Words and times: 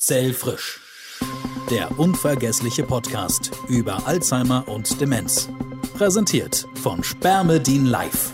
Zellfrisch. 0.00 0.80
Der 1.70 1.98
unvergessliche 1.98 2.84
Podcast 2.84 3.50
über 3.68 4.06
Alzheimer 4.06 4.66
und 4.66 4.98
Demenz. 4.98 5.50
Präsentiert 5.92 6.66
von 6.82 7.04
Spermedin 7.04 7.84
Live. 7.84 8.32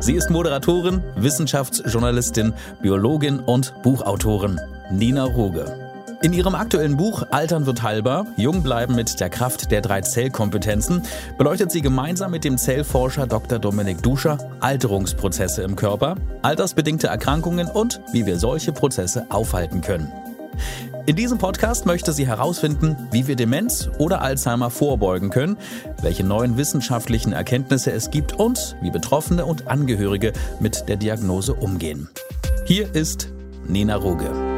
Sie 0.00 0.14
ist 0.14 0.30
Moderatorin, 0.30 1.02
Wissenschaftsjournalistin, 1.16 2.54
Biologin 2.80 3.38
und 3.38 3.74
Buchautorin 3.82 4.58
Nina 4.90 5.24
Ruge. 5.24 5.83
In 6.24 6.32
ihrem 6.32 6.54
aktuellen 6.54 6.96
Buch 6.96 7.22
Altern 7.32 7.66
wird 7.66 7.82
heilbar, 7.82 8.26
Jung 8.38 8.62
bleiben 8.62 8.94
mit 8.94 9.20
der 9.20 9.28
Kraft 9.28 9.70
der 9.70 9.82
drei 9.82 10.00
Zellkompetenzen 10.00 11.02
beleuchtet 11.36 11.70
sie 11.70 11.82
gemeinsam 11.82 12.30
mit 12.30 12.44
dem 12.44 12.56
Zellforscher 12.56 13.26
Dr. 13.26 13.58
Dominik 13.58 14.02
Duscher 14.02 14.38
Alterungsprozesse 14.60 15.62
im 15.62 15.76
Körper, 15.76 16.16
altersbedingte 16.40 17.08
Erkrankungen 17.08 17.66
und 17.66 18.00
wie 18.12 18.24
wir 18.24 18.38
solche 18.38 18.72
Prozesse 18.72 19.26
aufhalten 19.28 19.82
können. 19.82 20.10
In 21.04 21.14
diesem 21.14 21.36
Podcast 21.36 21.84
möchte 21.84 22.14
sie 22.14 22.26
herausfinden, 22.26 22.96
wie 23.10 23.26
wir 23.26 23.36
Demenz 23.36 23.90
oder 23.98 24.22
Alzheimer 24.22 24.70
vorbeugen 24.70 25.28
können, 25.28 25.58
welche 26.00 26.24
neuen 26.24 26.56
wissenschaftlichen 26.56 27.34
Erkenntnisse 27.34 27.92
es 27.92 28.10
gibt 28.10 28.32
und 28.32 28.76
wie 28.80 28.90
Betroffene 28.90 29.44
und 29.44 29.68
Angehörige 29.68 30.32
mit 30.58 30.88
der 30.88 30.96
Diagnose 30.96 31.52
umgehen. 31.52 32.08
Hier 32.64 32.94
ist 32.94 33.28
Nina 33.68 33.96
Ruge. 33.96 34.53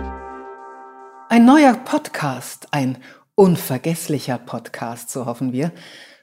Ein 1.29 1.45
neuer 1.45 1.75
Podcast, 1.75 2.69
ein 2.71 2.99
unvergesslicher 3.35 4.39
Podcast, 4.39 5.11
so 5.11 5.27
hoffen 5.27 5.53
wir. 5.53 5.73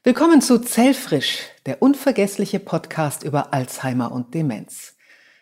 Willkommen 0.05 0.39
zu 0.39 0.59
Zellfrisch, 0.59 1.39
der 1.65 1.81
unvergessliche 1.81 2.61
Podcast 2.61 3.23
über 3.23 3.53
Alzheimer 3.53 4.13
und 4.13 4.33
Demenz. 4.33 4.95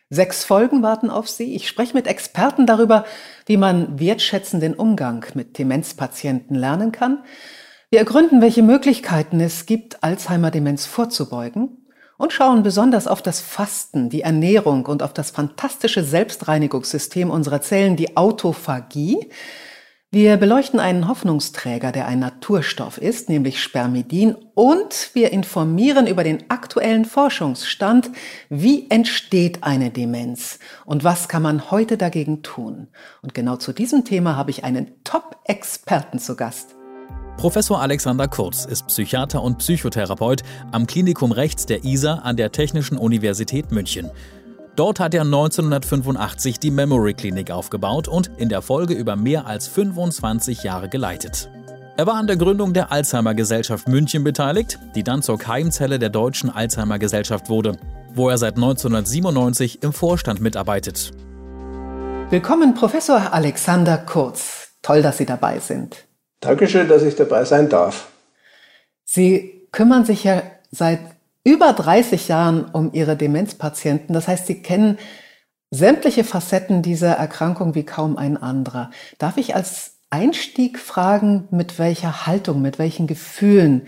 Sechs 0.09 0.43
Folgen 0.43 0.81
warten 0.81 1.11
auf 1.11 1.29
Sie. 1.29 1.53
Ich 1.53 1.67
spreche 1.67 1.93
mit 1.93 2.07
Experten 2.07 2.65
darüber, 2.65 3.05
wie 3.45 3.57
man 3.57 3.99
wertschätzenden 3.99 4.73
Umgang 4.73 5.27
mit 5.35 5.59
Demenzpatienten 5.59 6.55
lernen 6.55 6.91
kann. 6.91 7.23
Wir 7.91 7.99
ergründen, 7.99 8.41
welche 8.41 8.63
Möglichkeiten 8.63 9.39
es 9.39 9.67
gibt, 9.67 10.03
Alzheimer-Demenz 10.03 10.87
vorzubeugen 10.87 11.80
und 12.21 12.31
schauen 12.31 12.61
besonders 12.61 13.07
auf 13.07 13.23
das 13.23 13.39
Fasten, 13.39 14.09
die 14.09 14.21
Ernährung 14.21 14.85
und 14.85 15.01
auf 15.01 15.11
das 15.11 15.31
fantastische 15.31 16.03
Selbstreinigungssystem 16.03 17.31
unserer 17.31 17.61
Zellen, 17.61 17.95
die 17.95 18.15
Autophagie. 18.15 19.27
Wir 20.11 20.37
beleuchten 20.37 20.79
einen 20.79 21.07
Hoffnungsträger, 21.07 21.91
der 21.91 22.05
ein 22.05 22.19
Naturstoff 22.19 22.99
ist, 22.99 23.27
nämlich 23.27 23.59
Spermidin, 23.59 24.35
und 24.53 25.09
wir 25.13 25.31
informieren 25.31 26.05
über 26.05 26.23
den 26.23 26.47
aktuellen 26.51 27.05
Forschungsstand, 27.05 28.11
wie 28.49 28.87
entsteht 28.91 29.63
eine 29.63 29.89
Demenz 29.89 30.59
und 30.85 31.03
was 31.03 31.27
kann 31.27 31.41
man 31.41 31.71
heute 31.71 31.97
dagegen 31.97 32.43
tun. 32.43 32.89
Und 33.23 33.33
genau 33.33 33.55
zu 33.55 33.73
diesem 33.73 34.05
Thema 34.05 34.35
habe 34.35 34.51
ich 34.51 34.63
einen 34.63 35.03
Top-Experten 35.03 36.19
zu 36.19 36.35
Gast. 36.35 36.75
Professor 37.37 37.81
Alexander 37.81 38.27
Kurz 38.27 38.65
ist 38.65 38.87
Psychiater 38.87 39.41
und 39.41 39.57
Psychotherapeut 39.57 40.43
am 40.71 40.85
Klinikum 40.85 41.31
Rechts 41.31 41.65
der 41.65 41.83
ISA 41.83 42.15
an 42.15 42.37
der 42.37 42.51
Technischen 42.51 42.97
Universität 42.97 43.71
München. 43.71 44.11
Dort 44.75 44.99
hat 44.99 45.13
er 45.13 45.21
1985 45.21 46.59
die 46.59 46.71
Memory 46.71 47.13
Klinik 47.13 47.51
aufgebaut 47.51 48.07
und 48.07 48.31
in 48.37 48.49
der 48.49 48.61
Folge 48.61 48.93
über 48.93 49.15
mehr 49.15 49.47
als 49.47 49.67
25 49.67 50.63
Jahre 50.63 50.87
geleitet. 50.87 51.49
Er 51.97 52.07
war 52.07 52.15
an 52.15 52.27
der 52.27 52.37
Gründung 52.37 52.73
der 52.73 52.91
Alzheimer 52.91 53.33
Gesellschaft 53.33 53.87
München 53.87 54.23
beteiligt, 54.23 54.79
die 54.95 55.03
dann 55.03 55.21
zur 55.21 55.37
Keimzelle 55.37 55.99
der 55.99 56.09
Deutschen 56.09 56.49
Alzheimer 56.49 56.99
Gesellschaft 56.99 57.49
wurde, 57.49 57.77
wo 58.13 58.29
er 58.29 58.37
seit 58.37 58.55
1997 58.55 59.83
im 59.83 59.93
Vorstand 59.93 60.41
mitarbeitet. 60.41 61.11
Willkommen, 62.29 62.73
Professor 62.75 63.33
Alexander 63.33 63.97
Kurz. 63.97 64.69
Toll, 64.81 65.01
dass 65.01 65.17
Sie 65.17 65.25
dabei 65.25 65.59
sind. 65.59 66.07
Dankeschön, 66.41 66.87
dass 66.87 67.03
ich 67.03 67.15
dabei 67.15 67.45
sein 67.45 67.69
darf. 67.69 68.09
Sie 69.05 69.67
kümmern 69.71 70.05
sich 70.05 70.23
ja 70.23 70.41
seit 70.71 70.99
über 71.43 71.71
30 71.73 72.27
Jahren 72.27 72.65
um 72.65 72.91
Ihre 72.93 73.15
Demenzpatienten. 73.15 74.13
Das 74.13 74.27
heißt, 74.27 74.47
Sie 74.47 74.61
kennen 74.61 74.97
sämtliche 75.69 76.23
Facetten 76.23 76.81
dieser 76.81 77.13
Erkrankung 77.13 77.75
wie 77.75 77.85
kaum 77.85 78.17
ein 78.17 78.37
anderer. 78.37 78.89
Darf 79.19 79.37
ich 79.37 79.55
als 79.55 79.93
Einstieg 80.09 80.79
fragen, 80.79 81.47
mit 81.51 81.77
welcher 81.77 82.25
Haltung, 82.25 82.61
mit 82.61 82.79
welchen 82.79 83.05
Gefühlen 83.07 83.87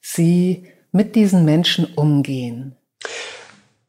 Sie 0.00 0.68
mit 0.92 1.16
diesen 1.16 1.44
Menschen 1.46 1.86
umgehen? 1.96 2.76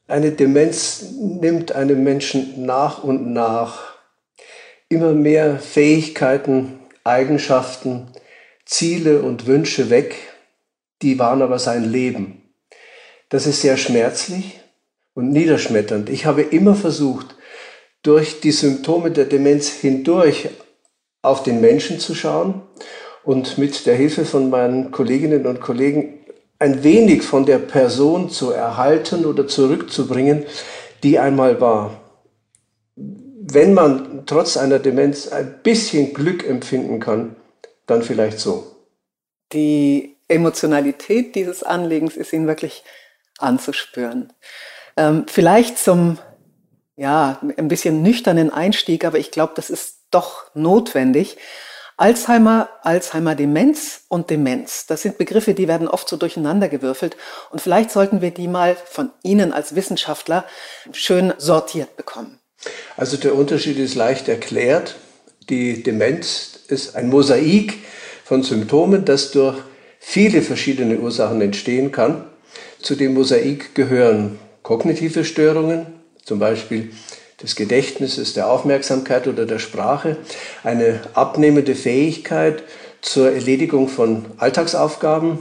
Eine 0.08 0.32
Demenz 0.32 1.06
nimmt 1.20 1.74
einem 1.74 2.04
Menschen 2.04 2.66
nach 2.66 3.04
und 3.04 3.34
nach 3.34 3.96
immer 4.88 5.14
mehr 5.14 5.60
Fähigkeiten 5.60 6.80
Eigenschaften, 7.06 8.08
Ziele 8.66 9.22
und 9.22 9.46
Wünsche 9.46 9.90
weg, 9.90 10.16
die 11.02 11.20
waren 11.20 11.42
aber 11.42 11.60
sein 11.60 11.84
Leben. 11.90 12.42
Das 13.30 13.46
ist 13.46 13.62
sehr 13.62 13.78
schmerzlich 13.78 14.60
und 15.14 15.32
niederschmetternd. 15.32 16.10
Ich 16.10 16.26
habe 16.26 16.42
immer 16.42 16.76
versucht, 16.76 17.36
durch 18.02 18.42
die 18.42 18.52
Symptome 18.52 19.12
der 19.12 19.26
Demenz 19.26 19.70
hindurch 19.70 20.50
auf 21.22 21.44
den 21.44 21.62
Menschen 21.62 22.00
zu 22.00 22.16
schauen 22.16 22.62
und 23.24 23.58
mit 23.58 23.86
der 23.86 23.96
Hilfe 23.96 24.26
von 24.26 24.50
meinen 24.50 24.92
Kolleginnen 24.92 25.46
und 25.46 25.62
Kollegen 25.62 26.26
ein 26.60 26.84
wenig 26.84 27.24
von 27.24 27.46
der 27.46 27.60
Person 27.60 28.30
zu 28.30 28.52
erhalten 28.52 29.26
oder 29.26 29.48
zurückzubringen, 29.48 30.46
die 31.04 31.20
einmal 31.20 31.62
war 31.62 32.02
wenn 33.48 33.74
man 33.74 34.15
trotz 34.26 34.58
einer 34.58 34.80
Demenz 34.80 35.28
ein 35.28 35.60
bisschen 35.64 36.14
Glück 36.14 36.48
empfinden 36.48 37.00
kann, 37.00 37.36
dann 37.88 38.02
vielleicht 38.02 38.40
so. 38.40 38.76
Die 39.54 40.18
Emotionalität 40.28 41.36
dieses 41.36 41.64
Anliegens 41.64 42.18
ist 42.18 42.34
Ihnen 42.34 42.48
wirklich 42.48 42.84
anzuspüren. 43.38 44.34
Ähm, 44.98 45.26
vielleicht 45.28 45.78
zum, 45.78 46.18
ja, 46.96 47.40
ein 47.58 47.68
bisschen 47.68 48.02
nüchternen 48.02 48.52
Einstieg, 48.52 49.06
aber 49.06 49.20
ich 49.20 49.32
glaube, 49.32 49.54
das 49.56 49.70
ist 49.70 50.00
doch 50.12 50.46
notwendig. 50.56 51.38
Alzheimer, 51.98 52.70
Alzheimer-Demenz 52.82 54.06
und 54.10 54.30
Demenz. 54.30 54.86
Das 54.86 55.02
sind 55.02 55.18
Begriffe, 55.18 55.54
die 55.54 55.70
werden 55.70 55.88
oft 55.88 56.10
so 56.10 56.18
durcheinandergewürfelt. 56.18 57.16
Und 57.52 57.62
vielleicht 57.62 57.92
sollten 57.92 58.22
wir 58.22 58.32
die 58.32 58.50
mal 58.50 58.76
von 58.76 59.12
Ihnen 59.24 59.54
als 59.54 59.76
Wissenschaftler 59.76 60.44
schön 60.92 61.34
sortiert 61.38 61.96
bekommen. 61.96 62.40
Also 62.98 63.18
der 63.18 63.36
Unterschied 63.36 63.78
ist 63.78 63.96
leicht 63.96 64.30
erklärt. 64.30 64.96
Die 65.50 65.84
Demenz 65.84 66.60
ist 66.68 66.96
ein 66.96 67.10
Mosaik 67.10 67.76
von 68.24 68.44
Symptomen, 68.44 69.06
das 69.06 69.32
durch 69.32 69.58
viele 70.00 70.42
verschiedene 70.42 70.98
Ursachen 71.00 71.42
entstehen 71.42 71.92
kann. 71.92 72.26
Zu 72.82 72.96
dem 72.96 73.14
Mosaik 73.14 73.76
gehören 73.76 74.40
kognitive 74.64 75.26
Störungen, 75.26 75.88
zum 76.24 76.40
Beispiel 76.40 76.92
des 77.42 77.56
Gedächtnisses, 77.56 78.34
der 78.34 78.50
Aufmerksamkeit 78.50 79.28
oder 79.28 79.46
der 79.46 79.60
Sprache, 79.60 80.18
eine 80.64 81.02
abnehmende 81.14 81.76
Fähigkeit 81.76 82.64
zur 83.02 83.32
Erledigung 83.32 83.90
von 83.90 84.26
Alltagsaufgaben, 84.38 85.40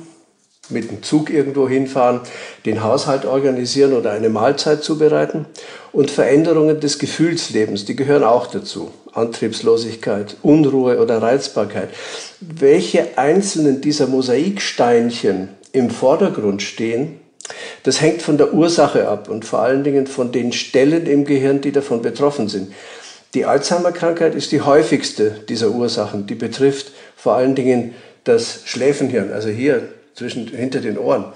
mit 0.70 0.90
dem 0.90 1.02
Zug 1.02 1.30
irgendwo 1.30 1.68
hinfahren, 1.68 2.20
den 2.64 2.82
Haushalt 2.82 3.26
organisieren 3.26 3.92
oder 3.92 4.12
eine 4.12 4.28
Mahlzeit 4.28 4.82
zubereiten 4.82 5.46
und 5.92 6.10
Veränderungen 6.10 6.80
des 6.80 6.98
Gefühlslebens, 6.98 7.84
die 7.84 7.96
gehören 7.96 8.24
auch 8.24 8.46
dazu. 8.46 8.90
Antriebslosigkeit, 9.12 10.36
Unruhe 10.42 11.00
oder 11.00 11.22
Reizbarkeit. 11.22 11.90
Welche 12.40 13.16
einzelnen 13.16 13.80
dieser 13.80 14.06
Mosaiksteinchen 14.06 15.50
im 15.72 15.90
Vordergrund 15.90 16.62
stehen, 16.62 17.20
das 17.82 18.00
hängt 18.00 18.22
von 18.22 18.38
der 18.38 18.54
Ursache 18.54 19.06
ab 19.06 19.28
und 19.28 19.44
vor 19.44 19.60
allen 19.60 19.84
Dingen 19.84 20.06
von 20.06 20.32
den 20.32 20.52
Stellen 20.52 21.06
im 21.06 21.24
Gehirn, 21.24 21.60
die 21.60 21.72
davon 21.72 22.02
betroffen 22.02 22.48
sind. 22.48 22.72
Die 23.34 23.44
Alzheimer-Krankheit 23.44 24.34
ist 24.34 24.52
die 24.52 24.62
häufigste 24.62 25.32
dieser 25.48 25.70
Ursachen. 25.70 26.26
Die 26.26 26.36
betrifft 26.36 26.92
vor 27.16 27.34
allen 27.34 27.54
Dingen 27.54 27.94
das 28.22 28.62
Schläfenhirn, 28.64 29.32
also 29.32 29.48
hier 29.48 29.82
zwischen, 30.14 30.48
hinter 30.48 30.80
den 30.80 30.98
Ohren. 30.98 31.26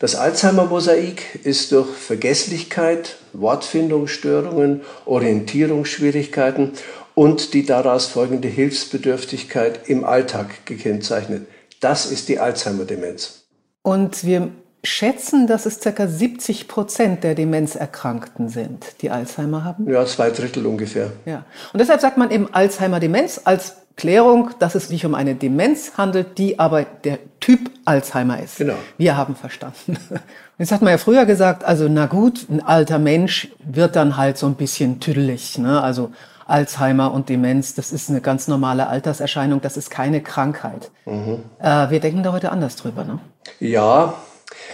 Das 0.00 0.14
Alzheimer-Mosaik 0.14 1.44
ist 1.44 1.72
durch 1.72 1.88
Vergesslichkeit, 1.88 3.16
Wortfindungsstörungen, 3.32 4.82
Orientierungsschwierigkeiten 5.06 6.72
und 7.14 7.54
die 7.54 7.66
daraus 7.66 8.06
folgende 8.06 8.48
Hilfsbedürftigkeit 8.48 9.88
im 9.88 10.04
Alltag 10.04 10.66
gekennzeichnet. 10.66 11.48
Das 11.80 12.06
ist 12.06 12.28
die 12.28 12.38
Alzheimer-Demenz. 12.38 13.44
Und 13.82 14.24
wir 14.24 14.50
schätzen, 14.84 15.46
dass 15.46 15.66
es 15.66 15.80
ca. 15.80 16.06
70 16.06 16.68
Prozent 16.68 17.24
der 17.24 17.34
Demenzerkrankten 17.34 18.48
sind, 18.48 19.02
die 19.02 19.10
Alzheimer 19.10 19.64
haben? 19.64 19.90
Ja, 19.90 20.06
zwei 20.06 20.30
Drittel 20.30 20.66
ungefähr. 20.66 21.12
Ja. 21.26 21.44
Und 21.72 21.80
deshalb 21.80 22.00
sagt 22.00 22.18
man 22.18 22.30
eben 22.30 22.52
Alzheimer-Demenz 22.52 23.40
als 23.44 23.76
Klärung, 23.98 24.50
dass 24.60 24.76
es 24.76 24.88
sich 24.88 25.04
um 25.04 25.14
eine 25.14 25.34
Demenz 25.34 25.92
handelt, 25.98 26.38
die 26.38 26.58
aber 26.58 26.84
der 26.84 27.18
Typ 27.40 27.70
Alzheimer 27.84 28.40
ist. 28.40 28.56
Genau. 28.56 28.76
Wir 28.96 29.16
haben 29.16 29.34
verstanden. 29.34 29.98
Jetzt 30.58 30.72
hat 30.72 30.82
man 30.82 30.92
ja 30.92 30.98
früher 30.98 31.26
gesagt, 31.26 31.64
also 31.64 31.88
na 31.88 32.06
gut, 32.06 32.48
ein 32.48 32.64
alter 32.64 32.98
Mensch 32.98 33.48
wird 33.58 33.96
dann 33.96 34.16
halt 34.16 34.38
so 34.38 34.46
ein 34.46 34.54
bisschen 34.54 35.00
tüdelig. 35.00 35.58
Ne? 35.58 35.82
Also 35.82 36.12
Alzheimer 36.46 37.12
und 37.12 37.28
Demenz, 37.28 37.74
das 37.74 37.92
ist 37.92 38.08
eine 38.08 38.20
ganz 38.20 38.48
normale 38.48 38.86
Alterserscheinung, 38.86 39.60
das 39.60 39.76
ist 39.76 39.90
keine 39.90 40.22
Krankheit. 40.22 40.90
Mhm. 41.04 41.40
Äh, 41.60 41.90
wir 41.90 42.00
denken 42.00 42.22
da 42.22 42.32
heute 42.32 42.50
anders 42.52 42.76
drüber, 42.76 43.04
ne? 43.04 43.18
Ja, 43.60 44.14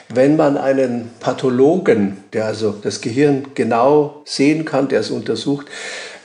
wenn 0.09 0.37
man 0.37 0.59
einen 0.59 1.11
Pathologen, 1.19 2.19
der 2.33 2.45
also 2.45 2.73
das 2.73 3.01
Gehirn 3.01 3.47
genau 3.55 4.23
sehen 4.25 4.65
kann, 4.65 4.89
der 4.89 5.01
es 5.01 5.11
untersucht, 5.11 5.67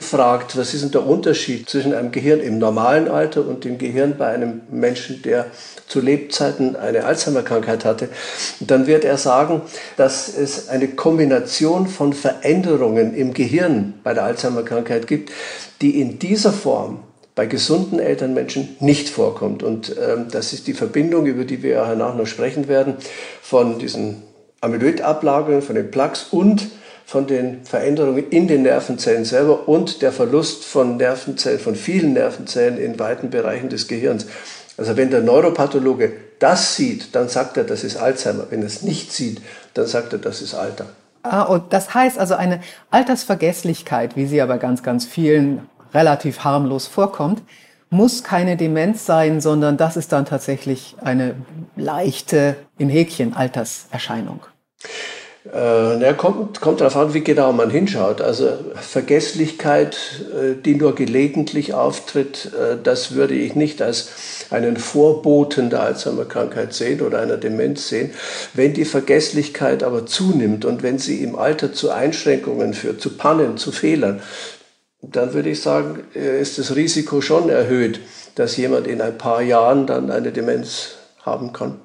fragt, 0.00 0.56
was 0.56 0.72
ist 0.72 0.82
denn 0.82 0.90
der 0.90 1.06
Unterschied 1.06 1.68
zwischen 1.68 1.92
einem 1.94 2.10
Gehirn 2.10 2.40
im 2.40 2.58
normalen 2.58 3.06
Alter 3.08 3.46
und 3.46 3.64
dem 3.64 3.76
Gehirn 3.76 4.16
bei 4.16 4.28
einem 4.28 4.62
Menschen, 4.70 5.22
der 5.22 5.46
zu 5.86 6.00
Lebzeiten 6.00 6.74
eine 6.74 7.04
Alzheimer-Krankheit 7.04 7.84
hatte, 7.84 8.08
dann 8.60 8.86
wird 8.86 9.04
er 9.04 9.18
sagen, 9.18 9.60
dass 9.98 10.34
es 10.34 10.70
eine 10.70 10.88
Kombination 10.88 11.86
von 11.86 12.14
Veränderungen 12.14 13.14
im 13.14 13.34
Gehirn 13.34 13.94
bei 14.02 14.14
der 14.14 14.24
Alzheimer-Krankheit 14.24 15.06
gibt, 15.06 15.30
die 15.82 16.00
in 16.00 16.18
dieser 16.18 16.52
Form 16.52 17.00
bei 17.34 17.46
gesunden 17.46 17.98
Elternmenschen 17.98 18.76
nicht 18.80 19.10
vorkommt. 19.10 19.62
Und 19.62 19.94
ähm, 19.98 20.26
das 20.30 20.52
ist 20.52 20.66
die 20.66 20.74
Verbindung, 20.74 21.26
über 21.26 21.44
die 21.44 21.62
wir 21.62 21.72
ja 21.72 21.86
danach 21.86 22.14
noch 22.14 22.26
sprechen 22.26 22.68
werden, 22.68 22.94
von 23.42 23.78
diesen 23.78 24.22
Amyloidablagerungen, 24.60 25.62
von 25.62 25.74
den 25.74 25.90
Plaques 25.90 26.26
und 26.30 26.68
von 27.10 27.26
den 27.26 27.64
Veränderungen 27.64 28.30
in 28.30 28.46
den 28.46 28.62
Nervenzellen 28.62 29.24
selber 29.24 29.66
und 29.68 30.00
der 30.00 30.12
Verlust 30.12 30.64
von 30.64 30.96
Nervenzellen, 30.96 31.58
von 31.58 31.74
vielen 31.74 32.12
Nervenzellen 32.12 32.78
in 32.78 33.00
weiten 33.00 33.30
Bereichen 33.30 33.68
des 33.68 33.88
Gehirns. 33.88 34.26
Also 34.76 34.96
wenn 34.96 35.10
der 35.10 35.20
Neuropathologe 35.20 36.12
das 36.38 36.76
sieht, 36.76 37.16
dann 37.16 37.28
sagt 37.28 37.56
er, 37.56 37.64
das 37.64 37.82
ist 37.82 37.96
Alzheimer. 37.96 38.44
Wenn 38.50 38.60
er 38.60 38.68
es 38.68 38.82
nicht 38.82 39.12
sieht, 39.12 39.42
dann 39.74 39.86
sagt 39.86 40.12
er, 40.12 40.20
das 40.20 40.40
ist 40.40 40.54
Alter. 40.54 40.86
Ah, 41.24 41.42
und 41.42 41.72
das 41.72 41.92
heißt 41.94 42.16
also 42.16 42.34
eine 42.36 42.60
Altersvergesslichkeit, 42.92 44.14
wie 44.14 44.26
sie 44.26 44.40
aber 44.40 44.58
ganz, 44.58 44.84
ganz 44.84 45.04
vielen 45.04 45.68
relativ 45.92 46.44
harmlos 46.44 46.86
vorkommt, 46.86 47.42
muss 47.90 48.22
keine 48.22 48.56
Demenz 48.56 49.04
sein, 49.04 49.40
sondern 49.40 49.76
das 49.76 49.96
ist 49.96 50.12
dann 50.12 50.26
tatsächlich 50.26 50.94
eine 51.00 51.34
leichte, 51.74 52.54
in 52.78 52.88
Häkchen, 52.88 53.34
Alterserscheinung. 53.34 54.42
Äh, 55.44 55.96
na, 55.96 56.12
kommt, 56.12 56.60
kommt 56.60 56.82
darauf 56.82 56.96
an, 56.96 57.14
wie 57.14 57.22
genau 57.22 57.52
man 57.52 57.70
hinschaut. 57.70 58.20
Also 58.20 58.50
Vergesslichkeit, 58.74 59.96
äh, 60.38 60.54
die 60.62 60.74
nur 60.74 60.94
gelegentlich 60.94 61.72
auftritt, 61.72 62.52
äh, 62.52 62.76
das 62.82 63.14
würde 63.14 63.34
ich 63.34 63.54
nicht 63.54 63.80
als 63.80 64.10
einen 64.50 64.76
Vorboten 64.76 65.70
der 65.70 65.82
Alzheimer-Krankheit 65.82 66.74
sehen 66.74 67.00
oder 67.00 67.20
einer 67.20 67.38
Demenz 67.38 67.88
sehen. 67.88 68.10
Wenn 68.52 68.74
die 68.74 68.84
Vergesslichkeit 68.84 69.82
aber 69.82 70.04
zunimmt 70.04 70.66
und 70.66 70.82
wenn 70.82 70.98
sie 70.98 71.22
im 71.22 71.36
Alter 71.36 71.72
zu 71.72 71.90
Einschränkungen 71.90 72.74
führt, 72.74 73.00
zu 73.00 73.16
Pannen, 73.16 73.56
zu 73.56 73.72
Fehlern, 73.72 74.20
dann 75.00 75.32
würde 75.32 75.48
ich 75.48 75.62
sagen, 75.62 76.00
ist 76.12 76.58
das 76.58 76.76
Risiko 76.76 77.22
schon 77.22 77.48
erhöht, 77.48 78.00
dass 78.34 78.58
jemand 78.58 78.86
in 78.86 79.00
ein 79.00 79.16
paar 79.16 79.40
Jahren 79.40 79.86
dann 79.86 80.10
eine 80.10 80.30
Demenz 80.30 80.96
haben 81.22 81.54
kann. 81.54 81.80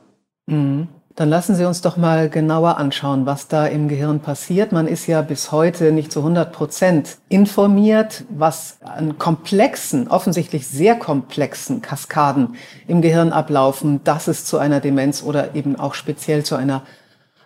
Mhm. 0.48 0.90
Dann 1.16 1.30
lassen 1.30 1.56
Sie 1.56 1.64
uns 1.64 1.80
doch 1.80 1.96
mal 1.96 2.30
genauer 2.30 2.78
anschauen, 2.78 3.26
was 3.26 3.48
da 3.48 3.66
im 3.68 3.88
Gehirn 3.88 4.20
passiert. 4.20 4.74
Man 4.74 4.86
ist 4.86 5.08
ja 5.08 5.22
bis 5.22 5.54
heute 5.54 5.94
nicht 5.94 6.12
zu 6.12 6.20
100 6.20 6.52
Prozent 6.52 7.18
informiert, 7.30 8.26
was 8.28 8.78
an 8.82 9.18
komplexen, 9.18 10.10
offensichtlich 10.10 10.68
sehr 10.68 10.96
komplexen 10.96 11.82
Kaskaden 11.82 12.56
im 12.86 13.02
Gehirn 13.02 13.32
ablaufen, 13.32 14.04
dass 14.04 14.28
es 14.28 14.44
zu 14.44 14.58
einer 14.58 14.82
Demenz 14.82 15.24
oder 15.24 15.56
eben 15.56 15.78
auch 15.78 15.94
speziell 15.94 16.44
zu 16.44 16.56
einer 16.56 16.84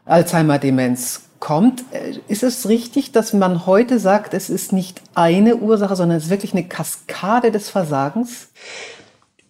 Alzheimer-Demenz 0.06 1.25
kommt. 1.39 1.83
Äh, 1.92 2.15
ist 2.27 2.42
es 2.42 2.68
richtig, 2.68 3.12
dass 3.12 3.33
man 3.33 3.68
heute 3.68 4.00
sagt, 4.00 4.33
es 4.33 4.50
ist 4.50 4.74
nicht 4.74 5.00
eine 5.13 5.57
Ursache, 5.57 5.95
sondern 5.95 6.18
es 6.18 6.25
ist 6.25 6.31
wirklich 6.31 6.54
eine 6.54 6.68
Kaskade 6.68 7.51
des 7.51 7.69
Versagens? 7.69 8.50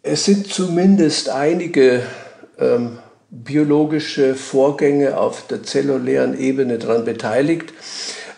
Es 0.04 0.26
sind 0.26 0.48
zumindest 0.48 1.30
einige 1.30 2.04
ähm, 2.60 3.00
biologische 3.32 4.36
Vorgänge 4.36 5.18
auf 5.18 5.48
der 5.48 5.64
zellulären 5.64 6.38
Ebene 6.38 6.78
daran 6.78 7.06
beteiligt. 7.06 7.74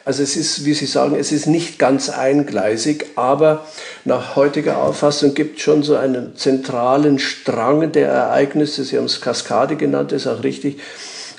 Also 0.03 0.23
es 0.23 0.35
ist, 0.35 0.65
wie 0.65 0.73
Sie 0.73 0.87
sagen, 0.87 1.15
es 1.15 1.31
ist 1.31 1.45
nicht 1.45 1.77
ganz 1.77 2.09
eingleisig, 2.09 3.05
aber 3.15 3.65
nach 4.03 4.35
heutiger 4.35 4.81
Auffassung 4.81 5.35
gibt 5.35 5.57
es 5.57 5.63
schon 5.63 5.83
so 5.83 5.95
einen 5.95 6.35
zentralen 6.35 7.19
Strang 7.19 7.91
der 7.91 8.09
Ereignisse, 8.09 8.83
Sie 8.83 8.97
haben 8.97 9.05
es 9.05 9.21
Kaskade 9.21 9.75
genannt, 9.75 10.11
ist 10.11 10.27
auch 10.27 10.43
richtig, 10.43 10.79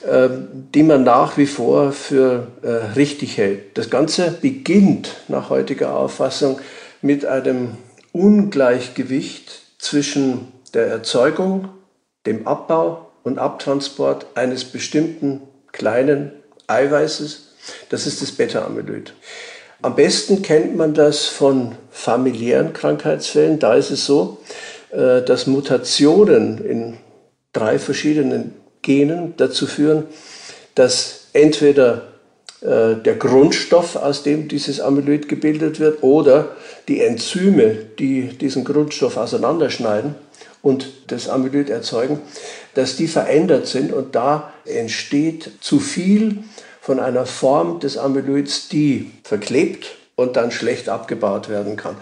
äh, 0.09 0.29
die 0.75 0.85
man 0.85 1.03
nach 1.03 1.37
wie 1.37 1.47
vor 1.47 1.93
für 1.93 2.47
äh, 2.63 2.69
richtig 2.95 3.37
hält. 3.37 3.77
Das 3.77 3.91
Ganze 3.91 4.31
beginnt 4.41 5.17
nach 5.27 5.51
heutiger 5.51 5.97
Auffassung 5.97 6.61
mit 7.03 7.27
einem 7.27 7.77
Ungleichgewicht 8.13 9.61
zwischen 9.79 10.53
der 10.73 10.87
Erzeugung, 10.87 11.69
dem 12.27 12.47
Abbau 12.47 13.12
und 13.25 13.39
Abtransport 13.39 14.27
eines 14.35 14.65
bestimmten 14.65 15.43
kleinen 15.73 16.33
Eiweißes. 16.67 17.55
Das 17.89 18.07
ist 18.07 18.23
das 18.23 18.33
Beta-Amyloid. 18.33 19.15
Am 19.83 19.97
besten 19.97 20.43
kennt 20.43 20.77
man 20.77 20.95
das 20.95 21.25
von 21.25 21.75
familiären 21.91 22.73
Krankheitsfällen. 22.73 23.59
Da 23.59 23.75
ist 23.75 23.91
es 23.91 24.07
so, 24.07 24.39
äh, 24.91 25.23
dass 25.23 25.47
Mutationen 25.47 26.65
in 26.65 26.99
drei 27.53 27.79
verschiedenen 27.79 28.55
Genen 28.83 29.35
dazu 29.37 29.67
führen, 29.67 30.05
dass 30.75 31.27
entweder 31.33 32.13
äh, 32.61 32.95
der 32.95 33.17
Grundstoff, 33.17 33.97
aus 33.97 34.23
dem 34.23 34.49
dieses 34.49 34.81
Amyloid 34.81 35.29
gebildet 35.29 35.81
wird, 35.81 36.03
oder 36.03 36.57
die 36.89 37.01
Enzyme, 37.01 37.75
die 37.99 38.29
diesen 38.29 38.65
Grundstoff 38.65 39.17
auseinanderschneiden 39.17 40.15
und 40.63 40.89
das 41.09 41.29
Amyloid 41.29 41.71
erzeugen, 41.71 42.21
dass 42.75 42.97
die 42.97 43.09
verändert 43.09 43.67
sind 43.67 43.93
und 43.93 44.15
da 44.15 44.53
entsteht 44.65 45.51
zu 45.61 45.79
viel 45.79 46.45
von 46.81 46.99
einer 46.99 47.27
Form 47.27 47.81
des 47.81 47.97
Amyloids, 47.97 48.69
die 48.69 49.11
verklebt 49.23 49.97
und 50.17 50.37
dann 50.37 50.51
schlecht 50.51 50.89
abgebaut 50.89 51.49
werden 51.49 51.77
kann. 51.77 51.97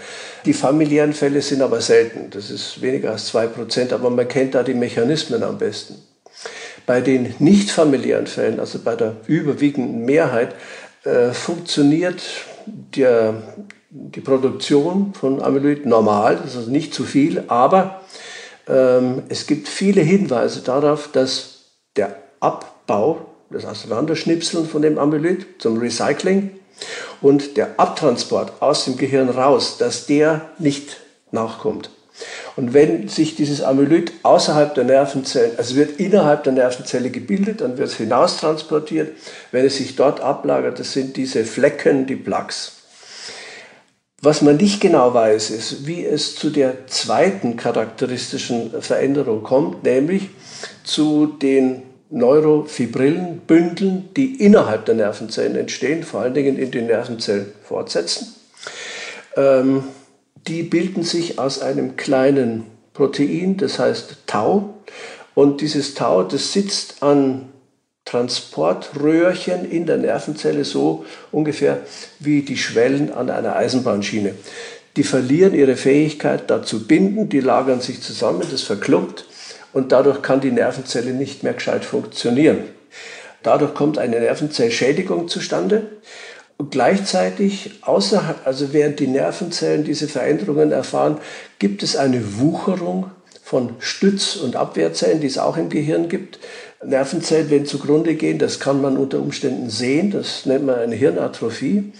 Die 0.44 0.52
familiären 0.52 1.12
Fälle 1.12 1.42
sind 1.42 1.62
aber 1.62 1.80
selten, 1.80 2.30
das 2.30 2.50
ist 2.50 2.82
weniger 2.82 3.12
als 3.12 3.26
zwei 3.26 3.46
Prozent, 3.46 3.92
aber 3.92 4.10
man 4.10 4.26
kennt 4.28 4.54
da 4.54 4.62
die 4.62 4.74
Mechanismen 4.74 5.42
am 5.42 5.58
besten. 5.58 5.96
Bei 6.86 7.00
den 7.00 7.34
nicht 7.38 7.70
familiären 7.70 8.26
Fällen, 8.26 8.58
also 8.58 8.78
bei 8.78 8.96
der 8.96 9.16
überwiegenden 9.26 10.04
Mehrheit, 10.04 10.54
äh, 11.04 11.30
funktioniert 11.32 12.22
der, 12.66 13.34
die 13.90 14.20
Produktion 14.20 15.14
von 15.14 15.42
Amyloid 15.42 15.86
normal, 15.86 16.36
das 16.36 16.52
ist 16.52 16.56
also 16.56 16.70
nicht 16.70 16.94
zu 16.94 17.04
viel, 17.04 17.44
aber 17.48 18.00
es 19.28 19.46
gibt 19.46 19.68
viele 19.68 20.00
Hinweise 20.00 20.60
darauf, 20.60 21.10
dass 21.12 21.64
der 21.96 22.16
Abbau, 22.40 23.26
das 23.50 23.64
Auseinanderschnipseln 23.64 24.66
von 24.68 24.82
dem 24.82 24.98
Amyloid 24.98 25.46
zum 25.58 25.78
Recycling 25.78 26.50
und 27.20 27.56
der 27.56 27.80
Abtransport 27.80 28.62
aus 28.62 28.84
dem 28.84 28.96
Gehirn 28.96 29.28
raus, 29.28 29.76
dass 29.78 30.06
der 30.06 30.50
nicht 30.58 30.98
nachkommt. 31.32 31.90
Und 32.56 32.74
wenn 32.74 33.08
sich 33.08 33.34
dieses 33.34 33.62
Amyloid 33.62 34.12
außerhalb 34.22 34.74
der 34.74 34.84
Nervenzellen, 34.84 35.52
also 35.56 35.76
wird 35.76 35.98
innerhalb 35.98 36.44
der 36.44 36.52
Nervenzelle 36.52 37.10
gebildet, 37.10 37.60
dann 37.60 37.78
wird 37.78 37.88
es 37.88 37.96
hinaustransportiert. 37.96 39.16
Wenn 39.52 39.64
es 39.64 39.76
sich 39.76 39.96
dort 39.96 40.20
ablagert, 40.20 40.78
das 40.78 40.92
sind 40.92 41.16
diese 41.16 41.44
Flecken, 41.44 42.06
die 42.06 42.16
Plaques. 42.16 42.79
Was 44.22 44.42
man 44.42 44.56
nicht 44.56 44.80
genau 44.80 45.14
weiß, 45.14 45.50
ist, 45.50 45.86
wie 45.86 46.04
es 46.04 46.34
zu 46.34 46.50
der 46.50 46.86
zweiten 46.86 47.56
charakteristischen 47.56 48.70
Veränderung 48.82 49.42
kommt, 49.42 49.84
nämlich 49.84 50.28
zu 50.84 51.26
den 51.26 51.82
Neurofibrillen, 52.10 53.38
Bündeln, 53.46 54.10
die 54.16 54.42
innerhalb 54.44 54.84
der 54.84 54.96
Nervenzellen 54.96 55.56
entstehen, 55.56 56.02
vor 56.02 56.20
allen 56.20 56.34
Dingen 56.34 56.58
in 56.58 56.70
den 56.70 56.86
Nervenzellen 56.86 57.46
fortsetzen. 57.62 58.34
Ähm, 59.36 59.84
die 60.46 60.64
bilden 60.64 61.02
sich 61.02 61.38
aus 61.38 61.62
einem 61.62 61.96
kleinen 61.96 62.66
Protein, 62.92 63.56
das 63.56 63.78
heißt 63.78 64.18
Tau. 64.26 64.74
Und 65.34 65.60
dieses 65.62 65.94
Tau, 65.94 66.24
das 66.24 66.52
sitzt 66.52 67.02
an 67.02 67.48
Transportröhrchen 68.10 69.70
in 69.70 69.86
der 69.86 69.96
Nervenzelle 69.96 70.64
so 70.64 71.04
ungefähr 71.30 71.78
wie 72.18 72.42
die 72.42 72.56
Schwellen 72.56 73.12
an 73.12 73.30
einer 73.30 73.54
Eisenbahnschiene. 73.54 74.34
Die 74.96 75.04
verlieren 75.04 75.54
ihre 75.54 75.76
Fähigkeit, 75.76 76.50
da 76.50 76.64
zu 76.64 76.88
binden, 76.88 77.28
die 77.28 77.38
lagern 77.38 77.80
sich 77.80 78.02
zusammen, 78.02 78.42
das 78.50 78.62
verklumpt 78.62 79.26
und 79.72 79.92
dadurch 79.92 80.22
kann 80.22 80.40
die 80.40 80.50
Nervenzelle 80.50 81.12
nicht 81.12 81.44
mehr 81.44 81.54
gescheit 81.54 81.84
funktionieren. 81.84 82.64
Dadurch 83.44 83.74
kommt 83.74 83.96
eine 83.96 84.18
Nervenzellschädigung 84.18 85.28
zustande. 85.28 85.86
Und 86.56 86.72
gleichzeitig, 86.72 87.78
außerhalb, 87.80 88.46
also 88.46 88.74
während 88.74 89.00
die 89.00 89.06
Nervenzellen 89.06 89.84
diese 89.84 90.08
Veränderungen 90.08 90.72
erfahren, 90.72 91.18
gibt 91.58 91.82
es 91.82 91.96
eine 91.96 92.38
Wucherung 92.38 93.10
von 93.50 93.74
Stütz- 93.80 94.36
und 94.36 94.54
Abwehrzellen, 94.54 95.20
die 95.20 95.26
es 95.26 95.36
auch 95.36 95.56
im 95.56 95.70
Gehirn 95.70 96.08
gibt. 96.08 96.38
Nervenzellen, 96.84 97.50
wenn 97.50 97.66
zugrunde 97.66 98.14
gehen, 98.14 98.38
das 98.38 98.60
kann 98.60 98.80
man 98.80 98.96
unter 98.96 99.18
Umständen 99.18 99.70
sehen, 99.70 100.12
das 100.12 100.46
nennt 100.46 100.66
man 100.66 100.76
eine 100.76 100.94
Hirnatrophie. 100.94 101.92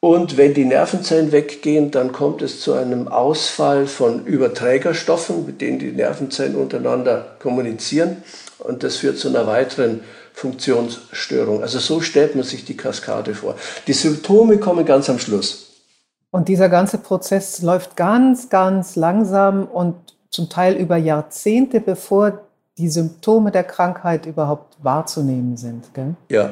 Und 0.00 0.36
wenn 0.36 0.54
die 0.54 0.64
Nervenzellen 0.64 1.30
weggehen, 1.30 1.92
dann 1.92 2.10
kommt 2.10 2.42
es 2.42 2.60
zu 2.60 2.72
einem 2.72 3.06
Ausfall 3.06 3.86
von 3.86 4.26
Überträgerstoffen, 4.26 5.46
mit 5.46 5.60
denen 5.60 5.78
die 5.78 5.92
Nervenzellen 5.92 6.56
untereinander 6.56 7.36
kommunizieren. 7.38 8.24
Und 8.58 8.82
das 8.82 8.96
führt 8.96 9.18
zu 9.18 9.28
einer 9.28 9.46
weiteren 9.46 10.00
Funktionsstörung. 10.34 11.62
Also 11.62 11.78
so 11.78 12.00
stellt 12.00 12.34
man 12.34 12.42
sich 12.42 12.64
die 12.64 12.76
Kaskade 12.76 13.36
vor. 13.36 13.54
Die 13.86 13.92
Symptome 13.92 14.58
kommen 14.58 14.84
ganz 14.84 15.08
am 15.08 15.20
Schluss. 15.20 15.76
Und 16.32 16.48
dieser 16.48 16.68
ganze 16.68 16.98
Prozess 16.98 17.62
läuft 17.62 17.96
ganz, 17.96 18.48
ganz 18.48 18.96
langsam 18.96 19.68
und 19.68 20.15
zum 20.36 20.48
Teil 20.50 20.74
über 20.74 20.96
Jahrzehnte, 20.96 21.80
bevor 21.80 22.42
die 22.78 22.90
Symptome 22.90 23.50
der 23.50 23.64
Krankheit 23.64 24.26
überhaupt 24.26 24.76
wahrzunehmen 24.82 25.56
sind. 25.56 25.94
Gell? 25.94 26.14
Ja. 26.28 26.50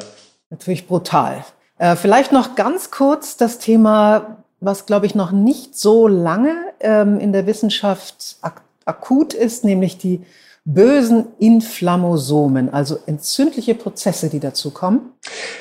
Natürlich 0.49 0.89
brutal. 0.89 1.45
Äh, 1.79 1.95
vielleicht 1.95 2.33
noch 2.33 2.55
ganz 2.55 2.91
kurz 2.91 3.37
das 3.37 3.59
Thema, 3.59 4.39
was, 4.61 4.87
glaube 4.87 5.05
ich, 5.05 5.15
noch 5.15 5.33
nicht 5.33 5.79
so 5.79 6.09
lange 6.09 6.55
ähm, 6.81 7.21
in 7.21 7.33
der 7.33 7.47
Wissenschaft 7.47 8.39
ak 8.41 8.63
akut 8.87 9.33
ist, 9.33 9.65
nämlich 9.65 9.97
die 9.97 10.27
bösen 10.67 11.27
Inflammosomen, 11.39 12.73
also 12.73 12.99
entzündliche 13.07 13.75
Prozesse, 13.75 14.31
die 14.31 14.41
dazu 14.41 14.71
kommen? 14.71 15.13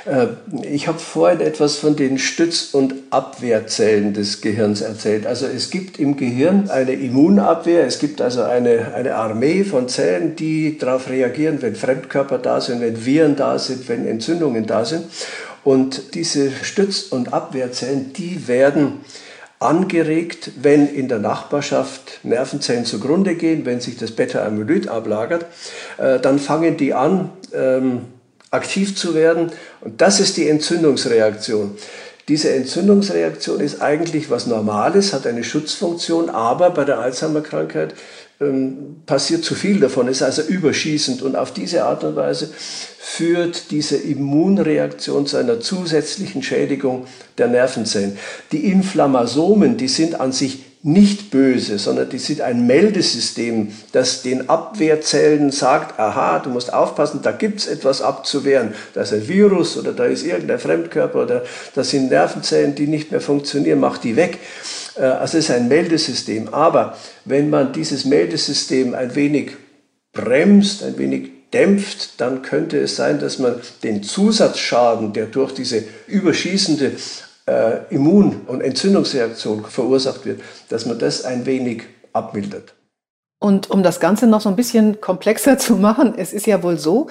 Äh, 0.05 0.27
ich 0.65 0.87
habe 0.87 0.97
vorhin 0.97 1.41
etwas 1.41 1.75
von 1.75 1.97
den 1.97 2.17
Stütz- 2.17 2.73
und 2.73 2.93
Abwehrzellen 3.09 4.13
des 4.13 4.39
Gehirns 4.39 4.79
erzählt. 4.79 5.27
Also 5.27 5.45
es 5.45 5.69
gibt 5.69 5.99
im 5.99 6.15
Gehirn 6.15 6.69
eine 6.69 6.93
Immunabwehr, 6.93 7.85
es 7.85 7.99
gibt 7.99 8.21
also 8.21 8.43
eine, 8.43 8.93
eine 8.93 9.15
Armee 9.15 9.65
von 9.65 9.89
Zellen, 9.89 10.37
die 10.37 10.77
darauf 10.77 11.09
reagieren, 11.09 11.61
wenn 11.61 11.75
Fremdkörper 11.75 12.37
da 12.37 12.61
sind, 12.61 12.79
wenn 12.79 13.05
Viren 13.05 13.35
da 13.35 13.59
sind, 13.59 13.89
wenn 13.89 14.07
Entzündungen 14.07 14.65
da 14.65 14.85
sind. 14.85 15.05
Und 15.65 16.13
diese 16.15 16.49
Stütz- 16.51 17.03
und 17.03 17.33
Abwehrzellen, 17.33 18.13
die 18.13 18.47
werden 18.47 18.99
angeregt, 19.63 20.51
wenn 20.61 20.87
in 20.87 21.07
der 21.07 21.19
Nachbarschaft 21.19 22.19
Nervenzellen 22.23 22.85
zugrunde 22.85 23.35
gehen, 23.35 23.65
wenn 23.65 23.79
sich 23.79 23.97
das 23.97 24.11
Beta-Amyloid 24.11 24.87
ablagert, 24.87 25.45
äh, 25.97 26.19
dann 26.19 26.39
fangen 26.39 26.77
die 26.77 26.93
an, 26.93 27.29
ähm, 27.53 28.01
aktiv 28.51 28.95
zu 28.95 29.15
werden. 29.15 29.51
Und 29.81 30.01
das 30.01 30.19
ist 30.19 30.37
die 30.37 30.47
Entzündungsreaktion. 30.47 31.75
Diese 32.29 32.53
Entzündungsreaktion 32.53 33.59
ist 33.59 33.81
eigentlich 33.81 34.29
was 34.29 34.47
Normales, 34.47 35.11
hat 35.11 35.27
eine 35.27 35.43
Schutzfunktion, 35.43 36.29
aber 36.29 36.69
bei 36.69 36.85
der 36.85 36.99
Alzheimer-Krankheit 36.99 37.95
ähm, 38.41 38.97
passiert 39.05 39.43
zu 39.43 39.55
viel 39.55 39.79
davon, 39.79 40.07
ist 40.07 40.23
also 40.23 40.41
überschießend. 40.41 41.21
Und 41.21 41.35
auf 41.35 41.53
diese 41.53 41.85
Art 41.85 42.03
und 42.03 42.15
Weise 42.15 42.49
führt 42.99 43.71
diese 43.71 43.97
Immunreaktion 43.97 45.27
zu 45.27 45.37
einer 45.37 45.59
zusätzlichen 45.59 46.41
Schädigung 46.41 47.05
der 47.37 47.47
Nervenzellen. 47.47 48.17
Die 48.51 48.71
Inflammasomen, 48.71 49.77
die 49.77 49.87
sind 49.87 50.19
an 50.19 50.31
sich 50.31 50.63
nicht 50.85 51.31
böse, 51.31 51.79
sondern 51.79 52.09
die 52.09 52.17
sind 52.17 52.41
ein 52.41 52.67
Meldesystem, 52.67 53.69
das 53.93 54.21
den 54.21 54.49
Abwehrzellen 54.49 55.49
sagt, 55.49 55.97
aha, 55.97 56.39
du 56.39 56.49
musst 56.49 56.73
aufpassen, 56.73 57.21
da 57.23 57.31
gibt 57.31 57.61
es 57.61 57.67
etwas 57.67 58.01
abzuwehren. 58.01 58.73
Da 58.93 59.03
ist 59.03 59.13
ein 59.13 59.25
Virus 59.29 59.77
oder 59.77 59.93
da 59.93 60.03
ist 60.03 60.25
irgendein 60.25 60.59
Fremdkörper 60.59 61.23
oder 61.23 61.43
da 61.73 61.85
sind 61.85 62.09
Nervenzellen, 62.09 62.75
die 62.75 62.87
nicht 62.87 63.11
mehr 63.11 63.21
funktionieren, 63.21 63.79
mach 63.79 63.97
die 63.97 64.17
weg. 64.17 64.39
Äh, 64.95 65.03
also 65.03 65.37
es 65.37 65.49
ist 65.49 65.51
ein 65.51 65.67
Meldesystem. 65.67 66.53
Aber 66.53 66.97
wenn 67.25 67.49
man 67.49 67.73
dieses 67.73 68.05
Meldesystem 68.05 68.93
ein 68.93 69.15
wenig 69.15 69.51
bremst, 70.11 70.83
ein 70.83 70.97
wenig 70.97 71.31
dämpft, 71.53 72.19
dann 72.19 72.41
könnte 72.41 72.79
es 72.79 72.95
sein, 72.95 73.19
dass 73.19 73.39
man 73.39 73.55
den 73.83 74.03
Zusatzschaden, 74.03 75.13
der 75.13 75.27
durch 75.27 75.53
diese 75.53 75.83
überschießende 76.07 76.93
äh, 77.45 77.77
Immun- 77.89 78.41
und 78.47 78.61
Entzündungsreaktion 78.61 79.65
verursacht 79.65 80.25
wird, 80.25 80.41
dass 80.69 80.85
man 80.85 80.99
das 80.99 81.25
ein 81.25 81.45
wenig 81.45 81.83
abmildert. 82.11 82.73
Und 83.39 83.69
um 83.69 83.83
das 83.83 83.99
Ganze 83.99 84.25
noch 84.27 84.41
so 84.41 84.49
ein 84.49 84.55
bisschen 84.55 85.01
komplexer 85.01 85.57
zu 85.57 85.75
machen, 85.75 86.13
es 86.17 86.33
ist 86.33 86.47
ja 86.47 86.63
wohl 86.63 86.77
so, 86.77 87.07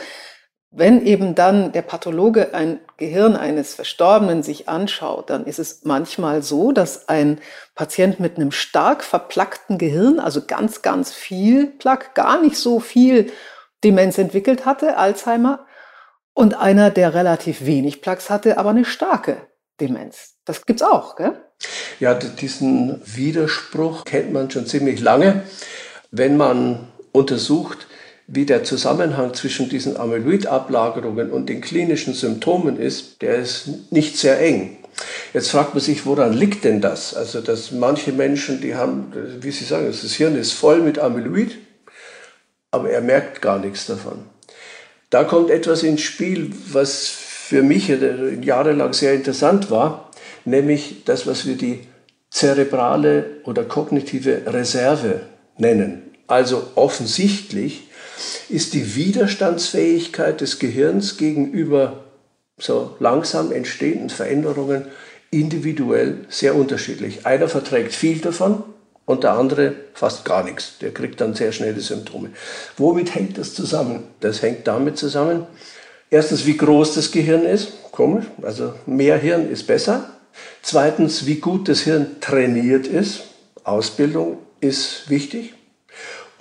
wenn 0.75 1.05
eben 1.05 1.35
dann 1.35 1.73
der 1.73 1.83
Pathologe 1.83 2.55
ein 2.55 2.81
Gehirn 2.97 3.37
eines 3.37 3.75
Verstorbenen 3.75 4.43
sich 4.43 4.71
anschaut, 4.71 5.29
dann 5.29 5.45
ist 5.45 5.59
es 5.59 5.85
manchmal 5.85 6.43
so, 6.43 6.73
dass 6.73 7.11
ein 7.11 7.41
Patient 7.75 8.21
mit 8.21 8.37
einem 8.37 8.53
stark 8.53 9.05
verplackten 9.05 9.77
Gehirn, 9.77 10.19
also 10.19 10.47
ganz, 10.47 10.81
ganz 10.81 11.13
viel 11.13 11.67
Plaque, 11.67 12.13
gar 12.15 12.41
nicht 12.41 12.57
so 12.57 12.81
viel 12.81 13.31
Demenz 13.85 14.17
entwickelt 14.17 14.65
hatte, 14.65 14.97
Alzheimer, 14.97 15.67
und 16.35 16.55
einer, 16.55 16.91
der 16.91 17.13
relativ 17.13 17.67
wenig 17.67 18.01
Plaques 18.01 18.31
hatte, 18.31 18.57
aber 18.57 18.71
eine 18.71 18.87
starke 18.87 19.37
Demenz. 19.79 20.37
Das 20.47 20.65
gibt's 20.65 20.83
auch, 20.83 21.17
gell? 21.17 21.39
Ja, 22.01 22.15
diesen 22.15 23.03
Widerspruch 23.05 24.05
kennt 24.05 24.33
man 24.33 24.51
schon 24.51 24.67
ziemlich 24.67 25.01
lange. 25.01 25.43
Wenn 26.11 26.39
man 26.39 26.89
untersucht, 27.13 27.87
wie 28.27 28.47
der 28.47 28.65
Zusammenhang 28.65 29.35
zwischen 29.35 29.69
diesen 29.69 29.97
Amyloid-Ablagerungen 29.97 31.31
und 31.31 31.49
den 31.49 31.61
klinischen 31.61 32.15
Symptomen 32.15 32.79
ist, 32.79 33.21
der 33.23 33.37
ist 33.37 33.93
nicht 33.93 34.17
sehr 34.17 34.41
eng. 34.41 34.79
Jetzt 35.35 35.51
fragt 35.51 35.75
man 35.75 35.83
sich, 35.83 36.07
woran 36.07 36.33
liegt 36.33 36.65
denn 36.65 36.81
das? 36.81 37.15
Also, 37.15 37.41
dass 37.41 37.73
manche 37.73 38.13
Menschen, 38.13 38.61
die 38.61 38.75
haben, 38.75 39.13
wie 39.41 39.51
Sie 39.51 39.65
sagen, 39.65 39.87
das 39.87 40.13
Hirn 40.13 40.37
ist 40.37 40.53
voll 40.53 40.81
mit 40.81 40.99
Amyloid, 40.99 41.57
aber 42.71 42.91
er 42.91 43.01
merkt 43.01 43.43
gar 43.43 43.59
nichts 43.59 43.87
davon. 43.87 44.25
Da 45.11 45.25
kommt 45.25 45.51
etwas 45.51 45.83
ins 45.83 46.01
Spiel, 46.01 46.53
was 46.71 47.09
für 47.09 47.63
mich 47.63 47.93
jahrelang 48.43 48.93
sehr 48.93 49.15
interessant 49.15 49.71
war, 49.71 50.11
nämlich 50.45 51.05
das, 51.05 51.27
was 51.27 51.47
wir 51.47 51.57
die 51.57 51.81
zerebrale 52.31 53.27
oder 53.45 53.65
kognitive 53.65 54.43
Reserve 54.47 55.21
nennen. 55.59 56.03
Also 56.29 56.69
offensichtlich 56.77 57.89
ist 58.49 58.75
die 58.75 58.95
Widerstandsfähigkeit 58.95 60.41
des 60.41 60.59
Gehirns 60.59 61.17
gegenüber 61.17 62.05
so 62.59 62.97
langsam 63.01 63.53
entstehenden 63.53 64.11
Veränderungen 64.11 64.87
individuell 65.31 66.27
sehr 66.29 66.55
unterschiedlich. 66.55 67.27
Einer 67.27 67.49
verträgt 67.49 67.95
viel 67.95 68.19
davon, 68.19 68.63
und 69.05 69.25
der 69.25 69.33
andere 69.33 69.75
fast 69.95 70.25
gar 70.25 70.45
nichts. 70.45 70.79
Der 70.81 70.93
kriegt 70.93 71.21
dann 71.21 71.35
sehr 71.35 71.53
schnelle 71.53 71.81
Symptome. 71.81 72.31
Womit 72.77 73.15
hängt 73.15 73.39
das 73.39 73.55
zusammen? 73.55 74.05
Das 74.21 74.43
hängt 74.43 74.67
damit 74.67 74.97
zusammen, 74.97 75.47
erstens, 76.11 76.47
wie 76.47 76.57
groß 76.57 76.95
das 76.95 77.11
Gehirn 77.11 77.45
ist, 77.45 77.73
komisch, 77.91 78.27
also 78.43 78.75
mehr 78.87 79.19
Hirn 79.19 79.51
ist 79.51 79.67
besser. 79.67 80.11
Zweitens, 80.63 81.27
wie 81.27 81.37
gut 81.37 81.69
das 81.69 81.81
Hirn 81.81 82.17
trainiert 82.21 82.87
ist, 82.87 83.25
Ausbildung 83.65 84.39
ist 84.61 85.11
wichtig. 85.11 85.55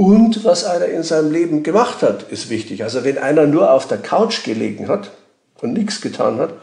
Und 0.01 0.43
was 0.43 0.65
einer 0.65 0.87
in 0.87 1.03
seinem 1.03 1.31
Leben 1.31 1.61
gemacht 1.61 2.01
hat, 2.01 2.23
ist 2.23 2.49
wichtig. 2.49 2.83
Also 2.83 3.03
wenn 3.03 3.19
einer 3.19 3.45
nur 3.45 3.71
auf 3.71 3.87
der 3.87 3.99
Couch 3.99 4.43
gelegen 4.43 4.87
hat 4.87 5.11
und 5.61 5.73
nichts 5.73 6.01
getan 6.01 6.39
hat, 6.39 6.55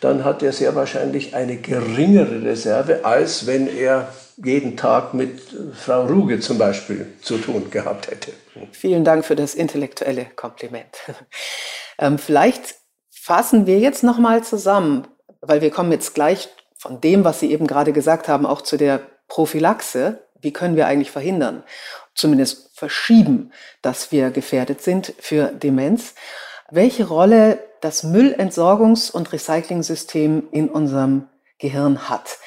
dann 0.00 0.24
hat 0.24 0.42
er 0.42 0.52
sehr 0.52 0.74
wahrscheinlich 0.74 1.36
eine 1.36 1.56
geringere 1.58 2.42
Reserve, 2.42 3.04
als 3.04 3.46
wenn 3.46 3.68
er 3.68 4.08
jeden 4.44 4.76
Tag 4.76 5.14
mit 5.14 5.40
Frau 5.72 6.04
Ruge 6.04 6.40
zum 6.40 6.58
Beispiel 6.58 7.06
zu 7.22 7.38
tun 7.38 7.70
gehabt 7.70 8.10
hätte. 8.10 8.32
Vielen 8.72 9.04
Dank 9.04 9.24
für 9.24 9.36
das 9.36 9.54
intellektuelle 9.54 10.26
Kompliment. 10.34 10.96
Ähm, 12.02 12.16
vielleicht 12.16 12.76
fassen 13.10 13.66
wir 13.66 13.78
jetzt 13.78 14.02
nochmal 14.02 14.42
zusammen, 14.42 15.06
weil 15.42 15.60
wir 15.60 15.70
kommen 15.70 15.92
jetzt 15.92 16.14
gleich 16.14 16.48
von 16.78 16.98
dem, 16.98 17.24
was 17.24 17.40
Sie 17.40 17.52
eben 17.52 17.66
gerade 17.66 17.92
gesagt 17.92 18.26
haben, 18.26 18.46
auch 18.46 18.62
zu 18.62 18.78
der 18.78 19.02
Prophylaxe. 19.28 20.26
Wie 20.40 20.50
können 20.50 20.76
wir 20.76 20.86
eigentlich 20.86 21.10
verhindern, 21.10 21.62
zumindest 22.20 22.70
verschieben, 22.74 23.52
dass 23.82 24.12
wir 24.12 24.30
gefährdet 24.30 24.82
sind 24.82 25.12
für 25.18 25.48
Demenz? 25.48 26.14
Welche 26.70 27.08
Rolle 27.08 27.58
das 27.80 28.04
Müllentsorgungs- 28.04 29.10
und 29.10 29.32
Recyclingsystem 29.32 30.48
in 30.52 30.68
unserem 30.68 31.28
Gehirn 31.58 32.08
hat. 32.08 32.38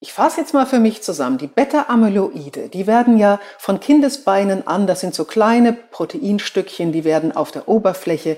Ich 0.00 0.12
fasse 0.12 0.40
jetzt 0.40 0.52
mal 0.52 0.66
für 0.66 0.80
mich 0.80 1.02
zusammen. 1.02 1.38
Die 1.38 1.46
Beta-Amyloide, 1.46 2.68
die 2.68 2.86
werden 2.86 3.18
ja 3.18 3.40
von 3.58 3.78
Kindesbeinen 3.78 4.66
an, 4.66 4.86
das 4.86 5.00
sind 5.00 5.14
so 5.14 5.24
kleine 5.24 5.72
Proteinstückchen, 5.72 6.90
die 6.92 7.04
werden 7.04 7.34
auf 7.34 7.52
der 7.52 7.68
Oberfläche 7.68 8.36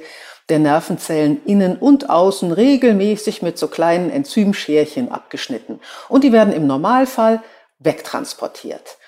der 0.50 0.58
Nervenzellen 0.58 1.42
innen 1.46 1.76
und 1.76 2.10
außen 2.10 2.52
regelmäßig 2.52 3.40
mit 3.40 3.56
so 3.56 3.68
kleinen 3.68 4.10
Enzymscherchen 4.10 5.10
abgeschnitten. 5.10 5.80
Und 6.10 6.22
die 6.22 6.32
werden 6.32 6.52
im 6.52 6.66
Normalfall 6.66 7.42
wegtransportiert. 7.78 8.98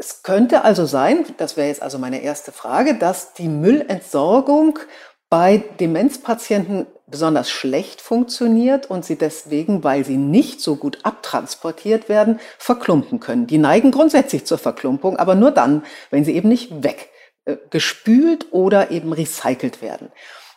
Es 0.00 0.22
könnte 0.22 0.64
also 0.64 0.86
sein, 0.86 1.26
das 1.36 1.58
wäre 1.58 1.68
jetzt 1.68 1.82
also 1.82 1.98
meine 1.98 2.22
erste 2.22 2.52
Frage, 2.52 2.94
dass 2.94 3.34
die 3.34 3.48
Müllentsorgung 3.48 4.78
bei 5.28 5.58
Demenzpatienten 5.78 6.86
besonders 7.06 7.50
schlecht 7.50 8.00
funktioniert 8.00 8.88
und 8.88 9.04
sie 9.04 9.16
deswegen, 9.16 9.84
weil 9.84 10.06
sie 10.06 10.16
nicht 10.16 10.62
so 10.62 10.76
gut 10.76 11.00
abtransportiert 11.02 12.08
werden, 12.08 12.40
verklumpen 12.56 13.20
können. 13.20 13.46
Die 13.46 13.58
neigen 13.58 13.90
grundsätzlich 13.90 14.46
zur 14.46 14.56
Verklumpung, 14.56 15.18
aber 15.18 15.34
nur 15.34 15.50
dann, 15.50 15.84
wenn 16.08 16.24
sie 16.24 16.34
eben 16.34 16.48
nicht 16.48 16.72
weggespült 16.82 18.44
äh, 18.44 18.46
oder 18.52 18.90
eben 18.90 19.12
recycelt 19.12 19.82
werden. 19.82 20.10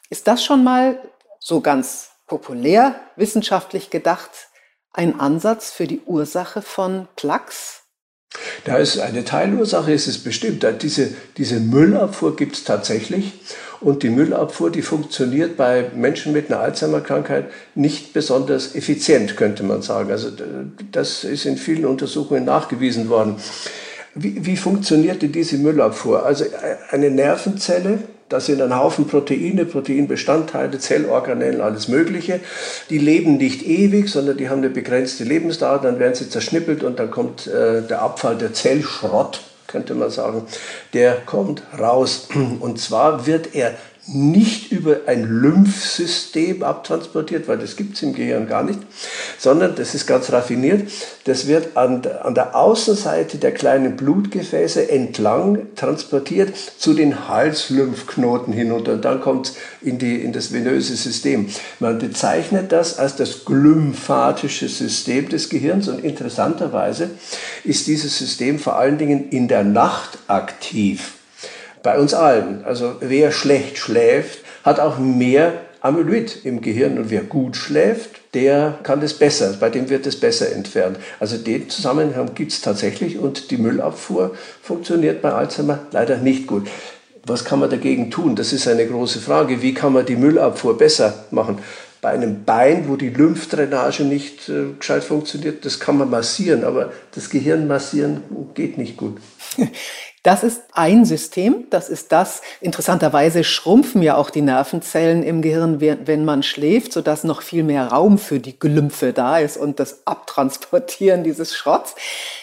Ist 0.10 0.30
das 0.30 0.42
schon 0.42 0.64
mal 0.64 0.98
so 1.40 1.60
ganz 1.60 2.12
populär 2.28 2.96
wissenschaftlich 3.18 3.90
gedacht 3.90 4.32
ein 4.94 5.20
Ansatz 5.20 5.70
für 5.70 5.86
die 5.86 6.00
Ursache 6.06 6.62
von 6.62 7.10
Plaques? 7.18 7.83
Da 8.66 8.78
ist 8.78 9.00
eine 9.00 9.24
Teilursache, 9.24 9.92
ist 9.92 10.08
es 10.08 10.18
bestimmt. 10.18 10.66
Diese, 10.82 11.10
diese 11.38 11.60
Müllabfuhr 11.60 12.36
gibt 12.36 12.56
es 12.56 12.64
tatsächlich. 12.64 13.34
Und 13.80 14.04
die 14.04 14.10
Müllabfuhr, 14.10 14.72
die 14.72 14.82
funktioniert 14.82 15.58
bei 15.58 15.90
Menschen 15.94 16.32
mit 16.32 16.50
einer 16.50 16.62
Alzheimer-Krankheit 16.62 17.48
nicht 17.76 18.14
besonders 18.14 18.76
effizient, 18.76 19.36
könnte 19.36 19.64
man 19.64 19.82
sagen. 19.82 20.10
Also 20.10 20.30
das 20.92 21.26
ist 21.26 21.46
in 21.46 21.58
vielen 21.58 21.86
Untersuchungen 21.86 22.46
nachgewiesen 22.46 23.10
worden. 23.10 23.36
Wie, 24.16 24.46
wie 24.46 24.58
funktionierte 24.58 25.28
diese 25.28 25.58
Müllabfuhr? 25.58 26.26
Also 26.26 26.46
eine 26.92 27.10
Nervenzelle, 27.10 28.00
da 28.34 28.40
sind 28.40 28.64
ein 28.64 28.76
Haufen 28.76 29.06
Proteine, 29.06 29.64
Proteinbestandteile, 29.64 30.80
Zellorganellen, 30.80 31.62
alles 31.62 31.88
Mögliche. 31.88 32.40
Die 32.90 32.98
leben 32.98 33.38
nicht 33.38 33.64
ewig, 33.64 34.10
sondern 34.10 34.38
die 34.38 34.50
haben 34.50 34.58
eine 34.58 34.72
begrenzte 34.72 35.24
Lebensdauer. 35.24 35.82
Dann 35.84 36.00
werden 36.00 36.16
sie 36.16 36.28
zerschnippelt 36.28 36.84
und 36.84 36.98
dann 36.98 37.12
kommt 37.12 37.46
äh, 37.46 37.84
der 37.84 38.02
Abfall, 38.02 38.36
der 38.36 38.52
Zellschrott, 38.52 39.42
könnte 39.68 39.94
man 39.94 40.10
sagen, 40.10 40.48
der 40.94 41.18
kommt 41.28 41.62
raus. 41.78 42.30
Und 42.60 42.80
zwar 42.80 43.28
wird 43.28 43.54
er 43.54 43.76
nicht 44.06 44.72
über 44.72 45.02
ein 45.08 45.24
Lymphsystem 45.24 46.62
abtransportiert, 46.62 47.48
weil 47.48 47.58
das 47.58 47.78
gibt 47.78 47.96
es 47.96 48.04
im 48.04 48.14
Gehirn 48.14 48.48
gar 48.48 48.64
nicht, 48.64 48.80
sondern 49.38 49.76
das 49.76 49.96
ist 49.96 50.08
ganz 50.08 50.30
raffiniert. 50.32 50.90
Das 51.24 51.48
wird 51.48 51.78
an, 51.78 52.02
an 52.22 52.36
der 52.36 52.54
Außenseite 52.54 53.38
der 53.38 53.54
kleinen 53.54 53.96
Blutgefäße 53.96 54.90
entlang 54.90 55.68
transportiert 55.76 56.54
zu 56.78 56.94
den 56.94 57.30
Halslymphknoten 57.30 58.52
hinunter 58.52 58.94
und 58.94 59.06
dann 59.06 59.22
kommt 59.22 59.48
es 59.48 59.56
in, 59.82 59.98
in 60.00 60.34
das 60.34 60.52
venöse 60.52 60.98
System. 60.98 61.48
Man 61.80 61.98
bezeichnet 61.98 62.74
das 62.74 63.00
als 63.00 63.16
das 63.16 63.46
glymphatische 63.46 64.68
System 64.68 65.30
des 65.30 65.48
Gehirns 65.48 65.88
und 65.88 66.04
interessanterweise 66.04 67.12
ist 67.64 67.88
dieses 67.88 68.18
System 68.18 68.60
vor 68.60 68.76
allen 68.76 68.98
Dingen 68.98 69.30
in 69.30 69.48
der 69.48 69.64
Nacht 69.64 70.18
aktiv 70.28 71.14
bei 71.84 72.00
uns 72.00 72.14
allen. 72.14 72.64
Also 72.64 72.96
wer 73.02 73.32
schlecht 73.32 73.78
schläft, 73.78 74.40
hat 74.64 74.80
auch 74.80 74.98
mehr 74.98 75.54
Amyloid 75.82 76.46
im 76.46 76.62
Gehirn 76.62 76.98
und 76.98 77.10
wer 77.10 77.24
gut 77.24 77.58
schläft, 77.58 78.34
der 78.34 78.80
kann 78.84 79.02
das 79.02 79.14
besser, 79.14 79.54
bei 79.60 79.70
dem 79.70 79.90
wird 79.90 80.08
es 80.08 80.18
besser 80.18 80.52
entfernt. 80.54 80.98
Also 81.20 81.38
den 81.38 81.70
Zusammenhang 81.70 82.34
gibt 82.34 82.54
es 82.54 82.62
tatsächlich 82.62 83.20
und 83.20 83.52
die 83.52 83.58
Müllabfuhr 83.58 84.34
funktioniert 84.62 85.22
bei 85.22 85.34
Alzheimer 85.34 85.80
leider 85.92 86.18
nicht 86.18 86.48
gut. 86.48 86.68
Was 87.26 87.44
kann 87.44 87.60
man 87.60 87.70
dagegen 87.70 88.12
tun? 88.12 88.36
Das 88.36 88.54
ist 88.54 88.68
eine 88.68 88.88
große 88.88 89.20
Frage. 89.20 89.62
Wie 89.62 89.74
kann 89.74 89.94
man 89.94 90.06
die 90.06 90.16
Müllabfuhr 90.16 90.78
besser 90.78 91.26
machen? 91.32 91.60
Bei 92.02 92.10
einem 92.10 92.44
Bein, 92.44 92.90
wo 92.90 92.96
die 92.96 93.10
Lymphdrainage 93.10 94.04
nicht 94.04 94.50
äh, 94.50 94.74
gescheit 94.78 95.06
funktioniert, 95.06 95.64
das 95.64 95.80
kann 95.80 95.98
man 95.98 96.10
massieren, 96.10 96.66
aber 96.66 96.92
das 97.16 97.30
Gehirn 97.30 97.68
massieren 97.68 98.24
geht 98.56 98.78
nicht 98.78 98.98
gut. 98.98 99.20
Das 100.24 100.42
ist 100.42 100.64
ein 100.72 101.04
System, 101.04 101.66
das 101.70 101.90
ist 101.90 102.14
das. 102.14 102.42
Interessanterweise 102.62 103.44
schrumpfen 103.44 104.02
ja 104.02 104.16
auch 104.16 104.30
die 104.30 104.42
Nervenzellen 104.42 105.22
im 105.22 105.42
Gehirn, 105.42 105.82
wenn 105.82 106.24
man 106.24 106.44
schläft, 106.44 106.94
sodass 106.94 107.26
noch 107.26 107.42
viel 107.42 107.64
mehr 107.64 107.88
Raum 107.88 108.18
für 108.18 108.40
die 108.40 108.58
Glymphe 108.58 109.12
da 109.12 109.40
ist 109.40 109.58
und 109.58 109.82
das 109.82 110.08
Abtransportieren 110.08 111.26
dieses 111.26 111.54
Schrotts. 111.54 111.96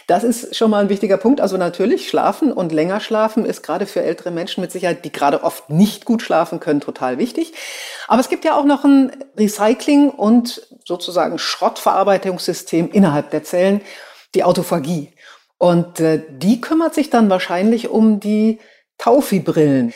Das 0.06 0.24
ist 0.24 0.54
schon 0.54 0.70
mal 0.70 0.82
ein 0.82 0.88
wichtiger 0.90 1.16
Punkt. 1.16 1.40
Also 1.40 1.56
natürlich, 1.56 2.10
schlafen 2.10 2.52
und 2.52 2.70
länger 2.70 3.00
schlafen 3.00 3.46
ist 3.46 3.62
gerade 3.62 3.86
für 3.86 4.02
ältere 4.02 4.30
Menschen 4.30 4.60
mit 4.60 4.72
Sicherheit, 4.72 5.06
die 5.06 5.12
gerade 5.12 5.42
oft 5.42 5.70
nicht 5.70 6.04
gut 6.04 6.20
schlafen 6.20 6.60
können, 6.60 6.82
total 6.82 7.16
wichtig. 7.16 7.54
Aber 8.08 8.20
es 8.20 8.28
gibt 8.28 8.44
ja 8.44 8.56
auch 8.56 8.64
noch 8.66 8.84
ein 8.84 9.10
Recycling 9.38 10.10
und 10.10 10.68
sozusagen 10.84 11.38
Schrottverarbeitungssystem 11.38 12.90
innerhalb 12.92 13.30
der 13.30 13.42
Zellen, 13.42 13.80
die 14.34 14.44
Autophagie. 14.44 15.12
Und 15.60 16.00
äh, 16.00 16.22
die 16.30 16.62
kümmert 16.62 16.94
sich 16.94 17.10
dann 17.10 17.28
wahrscheinlich 17.28 17.90
um 17.90 18.18
die 18.18 18.60
Taufi-Brillen. 18.96 19.92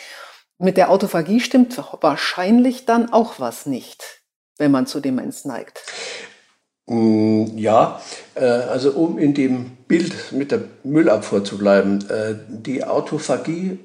Mit 0.59 0.77
der 0.77 0.91
Autophagie 0.91 1.39
stimmt 1.39 1.75
wahrscheinlich 2.01 2.85
dann 2.85 3.11
auch 3.11 3.39
was 3.39 3.65
nicht, 3.65 4.21
wenn 4.59 4.69
man 4.69 4.85
zu 4.85 4.99
Demenz 4.99 5.43
neigt. 5.43 5.81
Mm, 6.85 7.57
ja, 7.57 7.99
äh, 8.35 8.45
also 8.45 8.91
um 8.91 9.17
in 9.17 9.33
dem 9.33 9.71
Bild 9.87 10.31
mit 10.31 10.51
der 10.51 10.61
Müllabfuhr 10.83 11.43
zu 11.43 11.57
bleiben, 11.57 12.07
äh, 12.09 12.35
die 12.47 12.83
Autophagie 12.83 13.79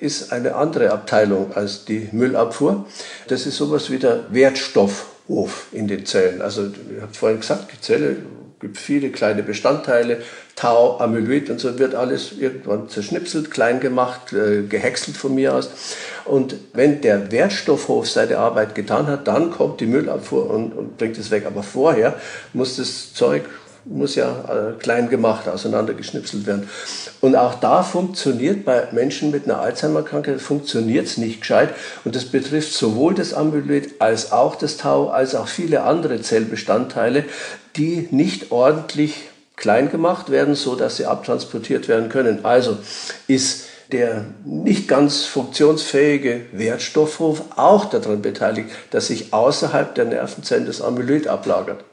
ist 0.00 0.32
eine 0.32 0.56
andere 0.56 0.90
Abteilung 0.90 1.52
als 1.54 1.84
die 1.84 2.08
Müllabfuhr. 2.10 2.84
Das 3.28 3.46
ist 3.46 3.58
sowas 3.58 3.92
wie 3.92 3.98
der 4.00 4.24
Wertstoffhof 4.34 5.68
in 5.70 5.86
den 5.86 6.04
Zellen. 6.04 6.42
Also, 6.42 6.66
ich 6.66 7.00
habe 7.00 7.14
vorhin 7.14 7.38
gesagt, 7.38 7.72
die 7.72 7.80
Zelle 7.80 8.16
gibt 8.58 8.76
viele 8.76 9.10
kleine 9.10 9.44
Bestandteile, 9.44 10.22
Tau, 10.56 10.98
Amyloid 11.00 11.50
und 11.50 11.60
so 11.60 11.78
wird 11.78 11.94
alles 11.94 12.32
irgendwann 12.38 12.88
zerschnipselt, 12.88 13.50
klein 13.50 13.80
gemacht, 13.80 14.32
äh, 14.32 14.62
gehäckselt 14.62 15.16
von 15.16 15.34
mir 15.34 15.54
aus. 15.54 15.70
Und 16.24 16.54
wenn 16.72 17.00
der 17.00 17.32
Wertstoffhof 17.32 18.08
seine 18.08 18.38
Arbeit 18.38 18.74
getan 18.74 19.06
hat, 19.06 19.26
dann 19.26 19.50
kommt 19.50 19.80
die 19.80 19.86
Müllabfuhr 19.86 20.48
und, 20.48 20.72
und 20.72 20.98
bringt 20.98 21.18
es 21.18 21.30
weg. 21.30 21.46
Aber 21.46 21.62
vorher 21.62 22.14
muss 22.52 22.76
das 22.76 23.14
Zeug 23.14 23.42
muss 23.84 24.14
ja 24.14 24.44
äh, 24.48 24.78
klein 24.78 25.08
gemacht, 25.08 25.48
auseinandergeschnipselt 25.48 26.46
werden. 26.46 26.68
Und 27.20 27.36
auch 27.36 27.54
da 27.54 27.82
funktioniert 27.82 28.64
bei 28.64 28.88
Menschen 28.92 29.30
mit 29.30 29.44
einer 29.44 29.60
Alzheimer-Krankheit 29.60 30.40
funktioniert 30.40 31.06
es 31.06 31.16
nicht 31.16 31.40
gescheit. 31.40 31.70
Und 32.04 32.14
das 32.14 32.26
betrifft 32.26 32.72
sowohl 32.72 33.14
das 33.14 33.34
Amyloid 33.34 34.00
als 34.00 34.30
auch 34.32 34.54
das 34.54 34.76
Tau, 34.76 35.08
als 35.08 35.34
auch 35.34 35.48
viele 35.48 35.82
andere 35.82 36.20
Zellbestandteile, 36.20 37.24
die 37.76 38.08
nicht 38.10 38.52
ordentlich 38.52 39.31
klein 39.56 39.90
gemacht 39.90 40.30
werden, 40.30 40.54
so 40.54 40.74
dass 40.74 40.96
sie 40.96 41.06
abtransportiert 41.06 41.88
werden 41.88 42.08
können. 42.08 42.44
Also 42.44 42.78
ist 43.26 43.66
der 43.92 44.24
nicht 44.44 44.88
ganz 44.88 45.24
funktionsfähige 45.24 46.46
Wertstoffhof 46.52 47.42
auch 47.56 47.84
daran 47.86 48.22
beteiligt, 48.22 48.70
dass 48.90 49.08
sich 49.08 49.32
außerhalb 49.32 49.94
der 49.94 50.06
Nervenzellen 50.06 50.66
das 50.66 50.80
Amyloid 50.80 51.26
ablagert. 51.26 51.84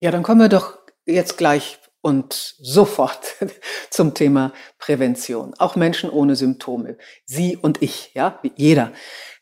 Ja, 0.00 0.10
dann 0.10 0.24
kommen 0.24 0.40
wir 0.40 0.48
doch 0.48 0.78
jetzt 1.06 1.38
gleich 1.38 1.78
und 2.02 2.56
sofort 2.58 3.36
zum 3.90 4.14
Thema 4.14 4.52
Prävention. 4.78 5.54
Auch 5.58 5.76
Menschen 5.76 6.10
ohne 6.10 6.34
Symptome. 6.34 6.98
Sie 7.24 7.56
und 7.56 7.80
ich, 7.80 8.10
ja, 8.14 8.40
jeder, 8.56 8.92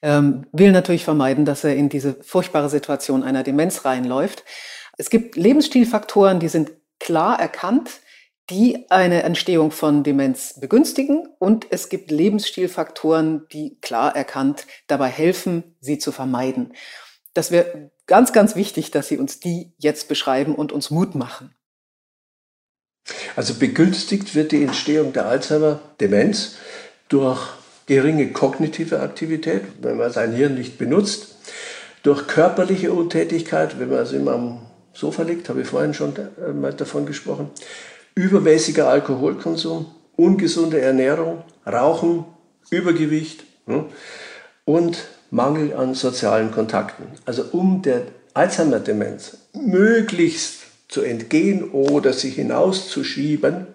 ähm, 0.02 0.46
will 0.52 0.72
natürlich 0.72 1.04
vermeiden, 1.04 1.46
dass 1.46 1.64
er 1.64 1.74
in 1.74 1.88
diese 1.88 2.16
furchtbare 2.22 2.68
Situation 2.68 3.24
einer 3.24 3.42
Demenz 3.42 3.84
reinläuft. 3.86 4.44
Es 4.98 5.08
gibt 5.08 5.36
Lebensstilfaktoren, 5.36 6.40
die 6.40 6.48
sind 6.48 6.72
klar 7.00 7.40
erkannt, 7.40 7.90
die 8.50 8.90
eine 8.90 9.22
Entstehung 9.22 9.70
von 9.70 10.02
Demenz 10.02 10.58
begünstigen 10.60 11.28
und 11.38 11.66
es 11.70 11.88
gibt 11.88 12.10
Lebensstilfaktoren, 12.10 13.46
die 13.52 13.78
klar 13.80 14.14
erkannt 14.14 14.66
dabei 14.86 15.08
helfen, 15.08 15.76
sie 15.80 15.98
zu 15.98 16.12
vermeiden. 16.12 16.74
Das 17.34 17.50
wäre 17.50 17.90
ganz, 18.06 18.32
ganz 18.32 18.56
wichtig, 18.56 18.90
dass 18.90 19.08
Sie 19.08 19.18
uns 19.18 19.38
die 19.38 19.72
jetzt 19.78 20.08
beschreiben 20.08 20.56
und 20.56 20.72
uns 20.72 20.90
Mut 20.90 21.14
machen. 21.14 21.54
Also 23.36 23.54
begünstigt 23.54 24.34
wird 24.34 24.52
die 24.52 24.64
Entstehung 24.64 25.12
der 25.12 25.26
Alzheimer-Demenz 25.26 26.56
durch 27.08 27.40
geringe 27.86 28.32
kognitive 28.32 29.00
Aktivität, 29.00 29.62
wenn 29.80 29.96
man 29.96 30.12
sein 30.12 30.32
Hirn 30.32 30.54
nicht 30.54 30.76
benutzt, 30.76 31.36
durch 32.02 32.26
körperliche 32.26 32.92
Untätigkeit, 32.92 33.78
wenn 33.78 33.88
man 33.88 33.98
also 33.98 34.16
immer 34.16 34.32
am 34.32 34.69
Sofa 34.92 35.22
liegt, 35.22 35.48
habe 35.48 35.62
ich 35.62 35.68
vorhin 35.68 35.94
schon 35.94 36.14
äh, 36.16 36.52
mal 36.52 36.72
davon 36.72 37.06
gesprochen, 37.06 37.50
übermäßiger 38.14 38.88
Alkoholkonsum, 38.88 39.86
ungesunde 40.16 40.80
Ernährung, 40.80 41.42
Rauchen, 41.66 42.24
Übergewicht 42.70 43.44
hm, 43.66 43.86
und 44.64 45.08
Mangel 45.30 45.74
an 45.74 45.94
sozialen 45.94 46.50
Kontakten. 46.50 47.06
Also 47.24 47.44
um 47.52 47.82
der 47.82 48.02
Alzheimer-Demenz 48.34 49.38
möglichst 49.54 50.60
zu 50.88 51.02
entgehen 51.02 51.70
oder 51.70 52.12
sich 52.12 52.34
hinauszuschieben, 52.34 53.68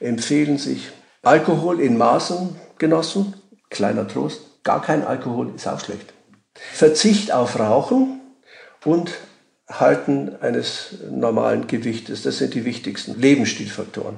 empfehlen 0.00 0.58
sich 0.58 0.90
Alkohol 1.22 1.80
in 1.80 1.96
Maßen 1.96 2.56
genossen, 2.78 3.34
kleiner 3.70 4.06
Trost, 4.06 4.62
gar 4.62 4.82
kein 4.82 5.04
Alkohol 5.04 5.52
ist 5.54 5.66
auch 5.66 5.80
schlecht. 5.80 6.12
Verzicht 6.54 7.32
auf 7.32 7.58
Rauchen 7.58 8.20
und 8.84 9.12
Halten 9.68 10.36
eines 10.40 10.96
normalen 11.10 11.66
Gewichtes. 11.66 12.22
Das 12.22 12.38
sind 12.38 12.54
die 12.54 12.64
wichtigsten 12.64 13.18
Lebensstilfaktoren. 13.18 14.16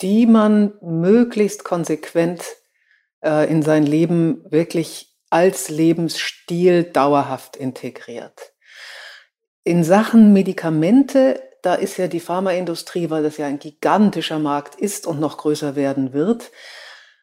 Die 0.00 0.26
man 0.26 0.72
möglichst 0.80 1.64
konsequent 1.64 2.42
äh, 3.22 3.50
in 3.50 3.62
sein 3.62 3.84
Leben 3.84 4.44
wirklich 4.50 5.10
als 5.28 5.68
Lebensstil 5.68 6.84
dauerhaft 6.84 7.56
integriert. 7.56 8.52
In 9.62 9.84
Sachen 9.84 10.32
Medikamente, 10.32 11.42
da 11.62 11.74
ist 11.74 11.98
ja 11.98 12.08
die 12.08 12.20
Pharmaindustrie, 12.20 13.10
weil 13.10 13.22
das 13.22 13.36
ja 13.36 13.46
ein 13.46 13.58
gigantischer 13.58 14.38
Markt 14.38 14.74
ist 14.74 15.06
und 15.06 15.20
noch 15.20 15.38
größer 15.38 15.76
werden 15.76 16.12
wird, 16.12 16.50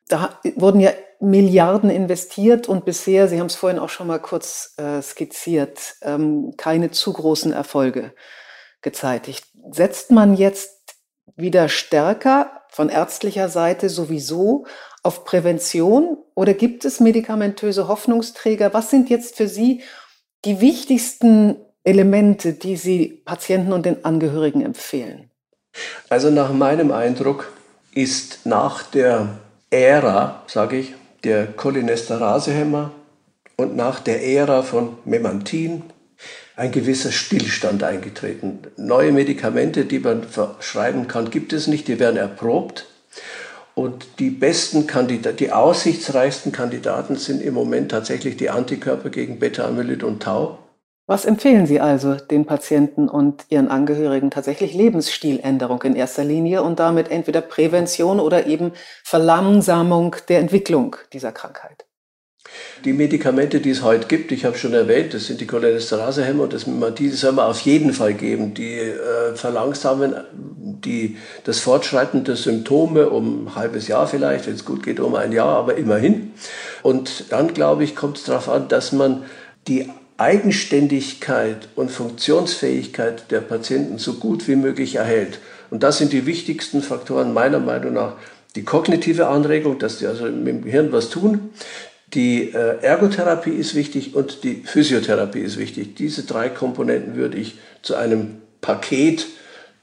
da 0.07 0.39
wurden 0.55 0.79
ja 0.79 0.91
Milliarden 1.19 1.89
investiert 1.89 2.69
und 2.69 2.85
bisher, 2.85 3.27
Sie 3.27 3.39
haben 3.39 3.47
es 3.47 3.55
vorhin 3.55 3.79
auch 3.79 3.89
schon 3.89 4.07
mal 4.07 4.19
kurz 4.19 4.75
äh, 4.77 5.01
skizziert, 5.01 5.95
ähm, 6.01 6.53
keine 6.57 6.91
zu 6.91 7.11
großen 7.11 7.51
Erfolge 7.51 8.13
gezeitigt. 8.81 9.45
Setzt 9.71 10.11
man 10.11 10.35
jetzt 10.35 10.95
wieder 11.35 11.69
stärker 11.69 12.61
von 12.69 12.89
ärztlicher 12.89 13.49
Seite 13.49 13.89
sowieso 13.89 14.65
auf 15.01 15.25
Prävention 15.25 16.17
oder 16.35 16.53
gibt 16.53 16.85
es 16.85 16.99
medikamentöse 16.99 17.87
Hoffnungsträger? 17.87 18.73
Was 18.73 18.91
sind 18.91 19.09
jetzt 19.09 19.35
für 19.35 19.47
Sie 19.47 19.81
die 20.45 20.61
wichtigsten 20.61 21.57
Elemente, 21.83 22.53
die 22.53 22.75
Sie 22.75 23.23
Patienten 23.25 23.73
und 23.73 23.85
den 23.85 24.05
Angehörigen 24.05 24.61
empfehlen? 24.61 25.31
Also 26.09 26.29
nach 26.29 26.51
meinem 26.53 26.91
Eindruck 26.91 27.51
ist 27.93 28.45
nach 28.45 28.83
der 28.83 29.39
Ära, 29.69 30.43
sage 30.47 30.77
ich, 30.77 30.93
der 31.23 31.47
Cholinesterasehämmer 31.57 32.91
und 33.57 33.75
nach 33.75 33.99
der 33.99 34.23
Ära 34.25 34.63
von 34.63 34.97
Memantin 35.03 35.83
ein 36.55 36.71
gewisser 36.71 37.11
Stillstand 37.11 37.83
eingetreten. 37.83 38.59
Neue 38.77 39.11
Medikamente, 39.11 39.85
die 39.85 39.99
man 39.99 40.23
verschreiben 40.23 41.07
kann, 41.07 41.29
gibt 41.29 41.53
es 41.53 41.67
nicht, 41.67 41.87
die 41.87 41.99
werden 41.99 42.17
erprobt. 42.17 42.87
Und 43.75 44.07
die 44.19 44.31
besten 44.31 44.87
Kandidaten, 44.87 45.37
die 45.37 45.51
aussichtsreichsten 45.51 46.51
Kandidaten 46.51 47.15
sind 47.15 47.43
im 47.43 47.53
Moment 47.53 47.91
tatsächlich 47.91 48.37
die 48.37 48.49
Antikörper 48.49 49.09
gegen 49.09 49.37
Beta-Amyloid 49.37 50.01
und 50.01 50.23
Tau. 50.23 50.57
Was 51.09 51.23
empfehlen 51.23 51.65
Sie 51.65 51.79
also 51.79 52.15
den 52.15 52.45
Patienten 52.45 53.07
und 53.07 53.45
ihren 53.47 53.69
Angehörigen 53.69 54.29
tatsächlich 54.29 54.73
Lebensstiländerung 54.73 55.81
in 55.83 55.95
erster 55.95 56.25
Linie 56.25 56.63
und 56.63 56.79
damit 56.79 57.09
entweder 57.09 57.39
Prävention 57.39 58.19
oder 58.19 58.45
eben 58.45 58.73
Verlangsamung 59.05 60.17
der 60.27 60.39
Entwicklung 60.39 60.97
dieser 61.13 61.31
Krankheit? 61.31 61.85
Die 62.83 62.91
Medikamente, 62.91 63.61
die 63.61 63.69
es 63.69 63.83
heute 63.83 64.07
gibt, 64.07 64.33
ich 64.33 64.43
habe 64.43 64.57
schon 64.57 64.73
erwähnt, 64.73 65.13
das 65.13 65.27
sind 65.27 65.39
die 65.39 65.47
Cholinesterasehämmer 65.47 66.43
und 66.43 66.53
das 66.53 66.65
die 66.97 67.09
soll 67.09 67.31
man 67.31 67.45
auf 67.45 67.61
jeden 67.61 67.93
Fall 67.93 68.13
geben. 68.13 68.53
Die 68.53 68.75
äh, 68.77 69.33
verlangsamen 69.33 70.13
die, 70.33 71.17
das 71.45 71.59
Fortschreiten 71.59 72.25
der 72.25 72.35
Symptome 72.35 73.09
um 73.09 73.47
ein 73.47 73.55
halbes 73.55 73.87
Jahr 73.87 74.07
vielleicht, 74.07 74.47
wenn 74.47 74.55
es 74.55 74.65
gut 74.65 74.83
geht, 74.83 74.99
um 74.99 75.15
ein 75.15 75.31
Jahr, 75.31 75.55
aber 75.55 75.77
immerhin. 75.77 76.33
Und 76.83 77.31
dann, 77.31 77.53
glaube 77.53 77.85
ich, 77.85 77.95
kommt 77.95 78.17
es 78.17 78.25
darauf 78.25 78.49
an, 78.49 78.67
dass 78.67 78.91
man 78.91 79.23
die 79.67 79.89
Eigenständigkeit 80.17 81.69
und 81.75 81.91
Funktionsfähigkeit 81.91 83.29
der 83.31 83.41
Patienten 83.41 83.99
so 83.99 84.13
gut 84.13 84.47
wie 84.47 84.55
möglich 84.55 84.95
erhält. 84.95 85.39
Und 85.69 85.83
das 85.83 85.99
sind 85.99 86.11
die 86.11 86.25
wichtigsten 86.25 86.81
Faktoren 86.81 87.33
meiner 87.33 87.59
Meinung 87.59 87.93
nach. 87.93 88.13
Die 88.55 88.63
kognitive 88.63 89.27
Anregung, 89.27 89.77
dass 89.77 89.99
die 89.99 90.07
also 90.07 90.25
mit 90.25 90.47
dem 90.47 90.63
Gehirn 90.63 90.91
was 90.91 91.09
tun, 91.09 91.51
die 92.13 92.53
äh, 92.53 92.81
Ergotherapie 92.81 93.51
ist 93.51 93.75
wichtig 93.75 94.15
und 94.15 94.43
die 94.43 94.63
Physiotherapie 94.63 95.41
ist 95.41 95.57
wichtig. 95.57 95.95
Diese 95.95 96.23
drei 96.23 96.49
Komponenten 96.49 97.15
würde 97.15 97.37
ich 97.37 97.59
zu 97.81 97.95
einem 97.95 98.41
Paket 98.61 99.27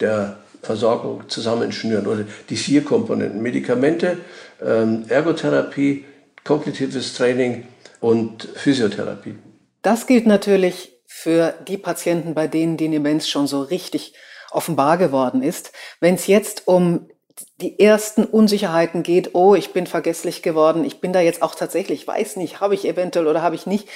der 0.00 0.38
Versorgung 0.62 1.28
zusammenschnüren 1.28 2.06
oder 2.06 2.24
die 2.48 2.56
vier 2.56 2.82
Komponenten 2.82 3.42
Medikamente, 3.42 4.18
ähm, 4.64 5.04
Ergotherapie, 5.08 6.06
kognitives 6.42 7.14
Training 7.14 7.66
und 8.00 8.48
Physiotherapie. 8.54 9.34
Das 9.84 10.06
gilt 10.06 10.26
natürlich 10.26 10.98
für 11.06 11.54
die 11.68 11.76
Patienten, 11.76 12.34
bei 12.34 12.48
denen 12.48 12.78
die 12.78 12.88
Demenz 12.88 13.28
schon 13.28 13.46
so 13.46 13.60
richtig 13.60 14.14
offenbar 14.50 14.96
geworden 14.96 15.42
ist. 15.42 15.72
Wenn 16.00 16.14
es 16.14 16.26
jetzt 16.26 16.66
um 16.66 17.08
die 17.60 17.78
ersten 17.78 18.24
Unsicherheiten 18.24 19.02
geht, 19.02 19.34
oh, 19.34 19.54
ich 19.54 19.74
bin 19.74 19.86
vergesslich 19.86 20.42
geworden, 20.42 20.84
ich 20.86 21.02
bin 21.02 21.12
da 21.12 21.20
jetzt 21.20 21.42
auch 21.42 21.54
tatsächlich, 21.54 22.06
weiß 22.06 22.36
nicht, 22.36 22.60
habe 22.60 22.74
ich 22.74 22.86
eventuell 22.86 23.26
oder 23.26 23.42
habe 23.42 23.56
ich 23.56 23.66
nicht. 23.66 23.88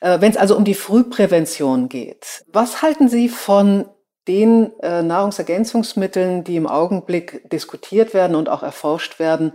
Äh, 0.00 0.20
Wenn 0.20 0.30
es 0.30 0.38
also 0.38 0.56
um 0.56 0.64
die 0.64 0.74
Frühprävention 0.74 1.90
geht, 1.90 2.44
was 2.50 2.80
halten 2.80 3.08
Sie 3.10 3.28
von 3.28 3.84
den 4.28 4.72
äh, 4.80 5.02
Nahrungsergänzungsmitteln, 5.02 6.44
die 6.44 6.56
im 6.56 6.66
Augenblick 6.66 7.48
diskutiert 7.50 8.14
werden 8.14 8.34
und 8.36 8.48
auch 8.48 8.62
erforscht 8.62 9.18
werden 9.18 9.52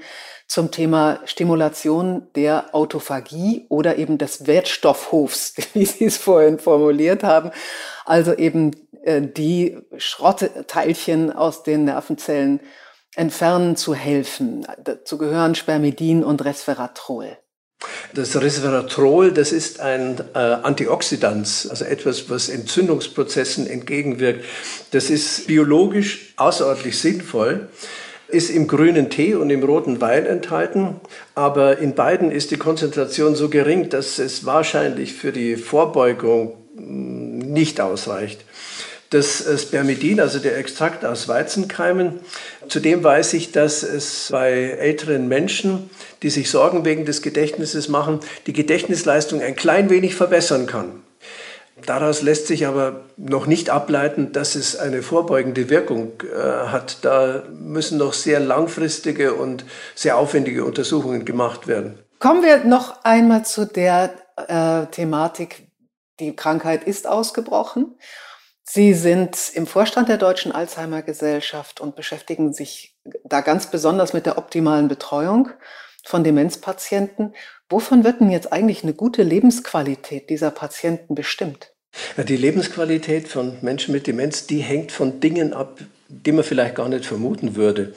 zum 0.51 0.69
Thema 0.69 1.21
Stimulation 1.23 2.27
der 2.35 2.75
Autophagie 2.75 3.67
oder 3.69 3.97
eben 3.97 4.17
des 4.17 4.47
Wertstoffhofs, 4.47 5.53
wie 5.73 5.85
Sie 5.85 6.03
es 6.03 6.17
vorhin 6.17 6.59
formuliert 6.59 7.23
haben. 7.23 7.51
Also 8.03 8.33
eben 8.33 8.71
äh, 9.03 9.21
die 9.21 9.77
Schrottteilchen 9.95 11.31
aus 11.31 11.63
den 11.63 11.85
Nervenzellen 11.85 12.59
entfernen 13.15 13.77
zu 13.77 13.95
helfen. 13.95 14.67
Dazu 14.83 15.17
gehören 15.17 15.55
Spermidin 15.55 16.21
und 16.21 16.43
Resveratrol. 16.43 17.37
Das 18.13 18.35
Resveratrol, 18.35 19.31
das 19.31 19.53
ist 19.53 19.79
ein 19.79 20.19
äh, 20.33 20.37
Antioxidant, 20.37 21.67
also 21.69 21.85
etwas, 21.85 22.29
was 22.29 22.49
Entzündungsprozessen 22.49 23.67
entgegenwirkt. 23.67 24.43
Das 24.91 25.09
ist 25.09 25.47
biologisch 25.47 26.33
außerordentlich 26.35 26.99
sinnvoll, 26.99 27.69
ist 28.31 28.49
im 28.49 28.67
grünen 28.67 29.09
Tee 29.09 29.35
und 29.35 29.49
im 29.49 29.63
roten 29.63 30.01
Wein 30.01 30.25
enthalten, 30.25 30.95
aber 31.35 31.77
in 31.77 31.95
beiden 31.95 32.31
ist 32.31 32.51
die 32.51 32.57
Konzentration 32.57 33.35
so 33.35 33.49
gering, 33.49 33.89
dass 33.89 34.19
es 34.19 34.45
wahrscheinlich 34.45 35.13
für 35.13 35.31
die 35.31 35.55
Vorbeugung 35.55 36.53
hm, 36.75 37.39
nicht 37.39 37.81
ausreicht 37.81 38.45
das 39.11 39.45
äh, 39.45 39.57
Spermidin, 39.57 40.19
also 40.19 40.39
der 40.39 40.57
Extrakt 40.57 41.05
aus 41.05 41.27
Weizenkeimen. 41.27 42.19
Zudem 42.67 43.03
weiß 43.03 43.33
ich, 43.33 43.51
dass 43.51 43.83
es 43.83 44.29
bei 44.31 44.51
älteren 44.51 45.27
Menschen, 45.27 45.89
die 46.23 46.29
sich 46.29 46.49
Sorgen 46.49 46.85
wegen 46.85 47.05
des 47.05 47.21
Gedächtnisses 47.21 47.89
machen, 47.89 48.21
die 48.47 48.53
Gedächtnisleistung 48.53 49.41
ein 49.41 49.55
klein 49.55 49.89
wenig 49.89 50.15
verbessern 50.15 50.65
kann. 50.65 51.03
Daraus 51.85 52.21
lässt 52.21 52.47
sich 52.47 52.65
aber 52.67 53.01
noch 53.17 53.47
nicht 53.47 53.69
ableiten, 53.69 54.31
dass 54.31 54.55
es 54.55 54.75
eine 54.75 55.01
vorbeugende 55.01 55.69
Wirkung 55.69 56.13
äh, 56.21 56.67
hat. 56.67 57.03
Da 57.03 57.43
müssen 57.51 57.97
noch 57.97 58.13
sehr 58.13 58.39
langfristige 58.39 59.33
und 59.33 59.65
sehr 59.95 60.17
aufwendige 60.17 60.65
Untersuchungen 60.65 61.25
gemacht 61.25 61.67
werden. 61.67 61.99
Kommen 62.19 62.43
wir 62.43 62.63
noch 62.63 63.03
einmal 63.03 63.45
zu 63.45 63.65
der 63.65 64.13
äh, 64.35 64.85
Thematik, 64.87 65.67
die 66.19 66.35
Krankheit 66.35 66.83
ist 66.83 67.07
ausgebrochen 67.07 67.95
Sie 68.73 68.93
sind 68.93 69.51
im 69.53 69.67
Vorstand 69.67 70.07
der 70.07 70.15
Deutschen 70.15 70.53
Alzheimer 70.53 71.01
Gesellschaft 71.01 71.81
und 71.81 71.97
beschäftigen 71.97 72.53
sich 72.53 72.97
da 73.25 73.41
ganz 73.41 73.67
besonders 73.67 74.13
mit 74.13 74.25
der 74.25 74.37
optimalen 74.37 74.87
Betreuung 74.87 75.49
von 76.05 76.23
Demenzpatienten. 76.23 77.33
Wovon 77.71 78.03
wird 78.03 78.19
denn 78.19 78.31
jetzt 78.31 78.51
eigentlich 78.51 78.83
eine 78.83 78.93
gute 78.93 79.23
Lebensqualität 79.23 80.29
dieser 80.29 80.51
Patienten 80.51 81.15
bestimmt? 81.15 81.71
Ja, 82.17 82.23
die 82.23 82.35
Lebensqualität 82.35 83.29
von 83.29 83.57
Menschen 83.61 83.93
mit 83.93 84.07
Demenz, 84.07 84.45
die 84.45 84.59
hängt 84.59 84.91
von 84.91 85.21
Dingen 85.21 85.53
ab, 85.53 85.79
die 86.09 86.33
man 86.33 86.43
vielleicht 86.43 86.75
gar 86.75 86.89
nicht 86.89 87.05
vermuten 87.05 87.55
würde. 87.55 87.93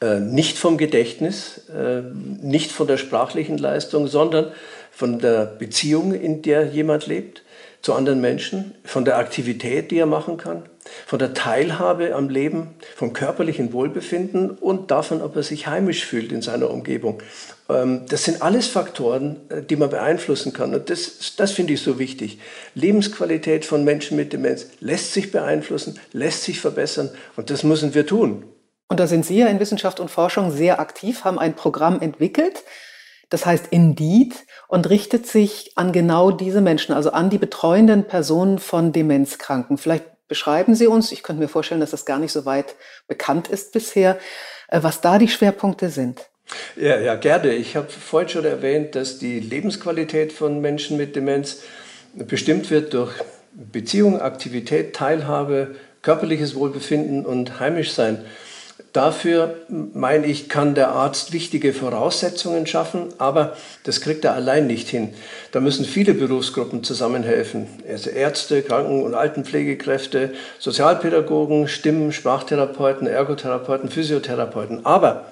Äh, 0.00 0.20
nicht 0.20 0.56
vom 0.56 0.78
Gedächtnis, 0.78 1.68
äh, 1.68 2.02
nicht 2.40 2.70
von 2.70 2.86
der 2.86 2.96
sprachlichen 2.96 3.58
Leistung, 3.58 4.06
sondern 4.06 4.52
von 4.92 5.18
der 5.18 5.46
Beziehung, 5.46 6.14
in 6.14 6.42
der 6.42 6.66
jemand 6.66 7.08
lebt, 7.08 7.42
zu 7.82 7.94
anderen 7.94 8.20
Menschen, 8.20 8.74
von 8.84 9.04
der 9.04 9.18
Aktivität, 9.18 9.90
die 9.90 9.98
er 9.98 10.06
machen 10.06 10.36
kann, 10.36 10.62
von 11.06 11.18
der 11.18 11.34
Teilhabe 11.34 12.14
am 12.14 12.28
Leben, 12.28 12.74
vom 12.94 13.12
körperlichen 13.12 13.72
Wohlbefinden 13.72 14.50
und 14.50 14.92
davon, 14.92 15.22
ob 15.22 15.34
er 15.36 15.42
sich 15.42 15.66
heimisch 15.66 16.04
fühlt 16.04 16.30
in 16.32 16.42
seiner 16.42 16.70
Umgebung. 16.70 17.20
Ähm, 17.68 18.06
das 18.08 18.24
sind 18.24 18.42
alles 18.42 18.68
Faktoren, 18.68 19.40
äh, 19.50 19.62
die 19.62 19.76
man 19.76 19.90
beeinflussen 19.90 20.52
kann. 20.52 20.74
Und 20.74 20.90
das, 20.90 21.34
das 21.36 21.52
finde 21.52 21.74
ich 21.74 21.82
so 21.82 21.98
wichtig. 21.98 22.38
Lebensqualität 22.74 23.64
von 23.64 23.84
Menschen 23.84 24.16
mit 24.16 24.32
Demenz 24.32 24.66
lässt 24.80 25.12
sich 25.12 25.30
beeinflussen, 25.30 25.98
lässt 26.12 26.44
sich 26.44 26.60
verbessern 26.60 27.10
und 27.36 27.50
das 27.50 27.62
müssen 27.62 27.94
wir 27.94 28.06
tun. 28.06 28.44
Und 28.88 29.00
da 29.00 29.06
sind 29.06 29.26
Sie 29.26 29.38
ja 29.38 29.48
in 29.48 29.60
Wissenschaft 29.60 30.00
und 30.00 30.10
Forschung 30.10 30.50
sehr 30.50 30.80
aktiv, 30.80 31.24
haben 31.24 31.38
ein 31.38 31.54
Programm 31.54 32.00
entwickelt, 32.00 32.64
das 33.28 33.44
heißt 33.44 33.66
Indeed 33.70 34.34
und 34.66 34.88
richtet 34.88 35.26
sich 35.26 35.72
an 35.76 35.92
genau 35.92 36.30
diese 36.30 36.62
Menschen, 36.62 36.94
also 36.94 37.10
an 37.10 37.28
die 37.28 37.36
betreuenden 37.36 38.04
Personen 38.04 38.58
von 38.58 38.92
Demenzkranken. 38.92 39.76
Vielleicht 39.76 40.06
beschreiben 40.26 40.74
Sie 40.74 40.86
uns, 40.86 41.12
ich 41.12 41.22
könnte 41.22 41.42
mir 41.42 41.48
vorstellen, 41.48 41.82
dass 41.82 41.90
das 41.90 42.06
gar 42.06 42.18
nicht 42.18 42.32
so 42.32 42.46
weit 42.46 42.76
bekannt 43.06 43.48
ist 43.48 43.72
bisher, 43.72 44.18
äh, 44.68 44.82
was 44.82 45.02
da 45.02 45.18
die 45.18 45.28
Schwerpunkte 45.28 45.90
sind. 45.90 46.30
Ja, 46.76 46.98
ja, 46.98 47.14
gerne. 47.16 47.54
Ich 47.54 47.76
habe 47.76 47.88
vorhin 47.88 48.28
schon 48.28 48.44
erwähnt, 48.44 48.94
dass 48.94 49.18
die 49.18 49.40
Lebensqualität 49.40 50.32
von 50.32 50.60
Menschen 50.60 50.96
mit 50.96 51.16
Demenz 51.16 51.62
bestimmt 52.14 52.70
wird 52.70 52.94
durch 52.94 53.12
Beziehung, 53.52 54.20
Aktivität, 54.20 54.94
Teilhabe, 54.94 55.74
körperliches 56.02 56.54
Wohlbefinden 56.54 57.26
und 57.26 57.60
heimisch 57.60 57.92
sein. 57.92 58.24
Dafür, 58.92 59.56
meine 59.68 60.26
ich, 60.26 60.48
kann 60.48 60.74
der 60.74 60.90
Arzt 60.90 61.32
wichtige 61.32 61.74
Voraussetzungen 61.74 62.66
schaffen, 62.66 63.08
aber 63.18 63.56
das 63.84 64.00
kriegt 64.00 64.24
er 64.24 64.34
allein 64.34 64.66
nicht 64.66 64.88
hin. 64.88 65.12
Da 65.52 65.60
müssen 65.60 65.84
viele 65.84 66.14
Berufsgruppen 66.14 66.82
zusammenhelfen. 66.82 67.66
Also 67.86 68.08
Ärzte, 68.10 68.62
Kranken- 68.62 69.02
und 69.02 69.14
Altenpflegekräfte, 69.14 70.32
Sozialpädagogen, 70.58 71.68
Stimmen, 71.68 72.12
Sprachtherapeuten, 72.12 73.06
Ergotherapeuten, 73.06 73.90
Physiotherapeuten. 73.90 74.86
Aber 74.86 75.26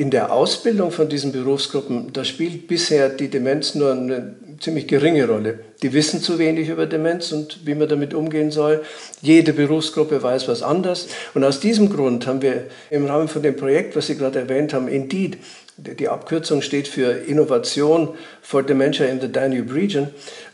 In 0.00 0.08
der 0.10 0.32
Ausbildung 0.32 0.92
von 0.92 1.10
diesen 1.10 1.30
Berufsgruppen, 1.30 2.10
da 2.14 2.24
spielt 2.24 2.68
bisher 2.68 3.10
die 3.10 3.28
Demenz 3.28 3.74
nur 3.74 3.92
eine 3.92 4.34
ziemlich 4.58 4.88
geringe 4.88 5.28
Rolle. 5.28 5.58
Die 5.82 5.92
wissen 5.92 6.22
zu 6.22 6.38
wenig 6.38 6.70
über 6.70 6.86
Demenz 6.86 7.32
und 7.32 7.66
wie 7.66 7.74
man 7.74 7.86
damit 7.86 8.14
umgehen 8.14 8.50
soll. 8.50 8.80
Jede 9.20 9.52
Berufsgruppe 9.52 10.22
weiß 10.22 10.48
was 10.48 10.62
anders. 10.62 11.08
Und 11.34 11.44
aus 11.44 11.60
diesem 11.60 11.90
Grund 11.90 12.26
haben 12.26 12.40
wir 12.40 12.68
im 12.88 13.04
Rahmen 13.04 13.28
von 13.28 13.42
dem 13.42 13.56
Projekt, 13.56 13.94
was 13.94 14.06
Sie 14.06 14.16
gerade 14.16 14.38
erwähnt 14.38 14.72
haben, 14.72 14.88
Indeed, 14.88 15.36
die 15.76 16.08
Abkürzung 16.08 16.62
steht 16.62 16.88
für 16.88 17.10
Innovation 17.26 18.08
for 18.40 18.62
Dementia 18.62 19.04
in 19.04 19.20
the 19.20 19.30
Danube 19.30 19.74
Region, 19.74 20.08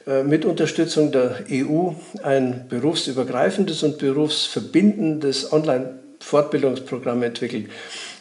äh, 0.09 0.25
mit 0.25 0.45
Unterstützung 0.45 1.13
der 1.13 1.45
EU 1.49 1.91
ein 2.25 2.65
berufsübergreifendes 2.69 3.85
und 3.85 3.99
berufsverbindendes 3.99 5.53
Online-Fortbildungsprogramm 5.53 7.23
entwickelt. 7.23 7.67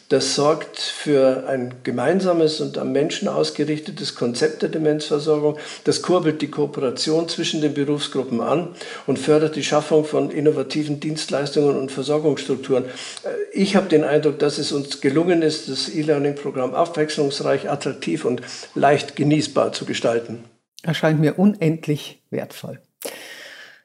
Das 0.09 0.35
sorgt 0.35 0.79
für 0.79 1.47
ein 1.47 1.75
gemeinsames 1.83 2.61
und 2.61 2.77
am 2.77 2.91
Menschen 2.91 3.27
ausgerichtetes 3.27 4.13
Konzept 4.13 4.61
der 4.61 4.69
Demenzversorgung. 4.69 5.57
Das 5.83 6.03
kurbelt 6.03 6.43
die 6.43 6.51
Kooperation 6.51 7.27
zwischen 7.27 7.61
den 7.61 7.73
Berufsgruppen 7.73 8.39
an 8.39 8.75
und 9.07 9.17
fördert 9.17 9.55
die 9.55 9.63
Schaffung 9.63 10.05
von 10.05 10.29
innovativen 10.29 10.99
Dienstleistungen 10.99 11.75
und 11.75 11.91
Versorgungsstrukturen. 11.91 12.85
Äh, 12.85 13.29
ich 13.51 13.75
habe 13.75 13.89
den 13.89 14.03
Eindruck, 14.03 14.37
dass 14.37 14.59
es 14.59 14.71
uns 14.71 15.01
gelungen 15.01 15.41
ist, 15.41 15.69
das 15.69 15.89
E-Learning-Programm 15.89 16.75
abwechslungsreich, 16.75 17.67
attraktiv 17.69 18.25
und 18.25 18.43
leicht 18.75 19.15
genießbar 19.15 19.73
zu 19.73 19.85
gestalten. 19.85 20.43
Erscheint 20.83 21.19
mir 21.19 21.39
unendlich 21.39 22.21
wertvoll. 22.29 22.79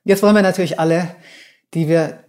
Jetzt 0.04 0.22
wollen 0.22 0.34
wir 0.34 0.42
natürlich 0.42 0.78
alle, 0.78 1.14
die 1.72 1.88
wir 1.88 2.24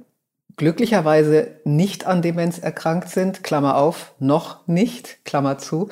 glücklicherweise 0.58 1.48
nicht 1.64 2.08
an 2.08 2.22
Demenz 2.22 2.60
erkrankt 2.60 3.10
sind, 3.10 3.44
Klammer 3.44 3.78
auf, 3.78 4.14
noch 4.20 4.68
nicht, 4.68 5.24
Klammer 5.26 5.58
zu, 5.58 5.90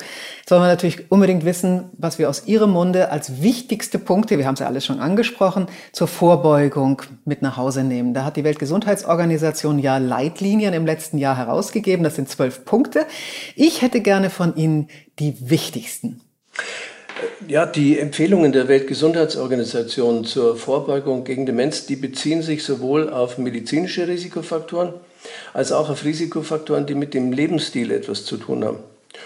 sollen 0.48 0.62
wir 0.62 0.68
natürlich 0.68 1.10
unbedingt 1.10 1.44
wissen, 1.44 1.90
was 1.96 2.18
wir 2.18 2.28
aus 2.28 2.46
Ihrem 2.46 2.70
Munde 2.70 3.10
als 3.10 3.42
wichtigste 3.42 3.98
Punkte, 3.98 4.38
wir 4.38 4.46
haben 4.46 4.54
es 4.54 4.60
ja 4.60 4.66
alles 4.66 4.84
schon 4.84 5.00
angesprochen, 5.00 5.66
zur 5.92 6.08
Vorbeugung 6.08 7.02
mit 7.24 7.42
nach 7.42 7.56
Hause 7.56 7.84
nehmen. 7.84 8.14
Da 8.14 8.24
hat 8.24 8.36
die 8.36 8.44
Weltgesundheitsorganisation 8.44 9.78
ja 9.78 9.98
Leitlinien 9.98 10.74
im 10.74 10.86
letzten 10.86 11.18
Jahr 11.18 11.36
herausgegeben. 11.36 12.04
Das 12.04 12.16
sind 12.16 12.28
zwölf 12.28 12.64
Punkte. 12.64 13.06
Ich 13.56 13.82
hätte 13.82 14.00
gerne 14.00 14.30
von 14.30 14.56
Ihnen 14.56 14.88
die 15.18 15.50
wichtigsten. 15.50 16.20
Ja, 17.48 17.64
die 17.64 17.98
Empfehlungen 17.98 18.52
der 18.52 18.68
Weltgesundheitsorganisation 18.68 20.26
zur 20.26 20.56
Vorbeugung 20.56 21.24
gegen 21.24 21.46
Demenz, 21.46 21.86
die 21.86 21.96
beziehen 21.96 22.42
sich 22.42 22.62
sowohl 22.62 23.08
auf 23.08 23.38
medizinische 23.38 24.06
Risikofaktoren 24.06 24.92
als 25.54 25.72
auch 25.72 25.88
auf 25.88 26.04
Risikofaktoren, 26.04 26.86
die 26.86 26.94
mit 26.94 27.14
dem 27.14 27.32
Lebensstil 27.32 27.92
etwas 27.92 28.26
zu 28.26 28.36
tun 28.36 28.64
haben. 28.64 28.78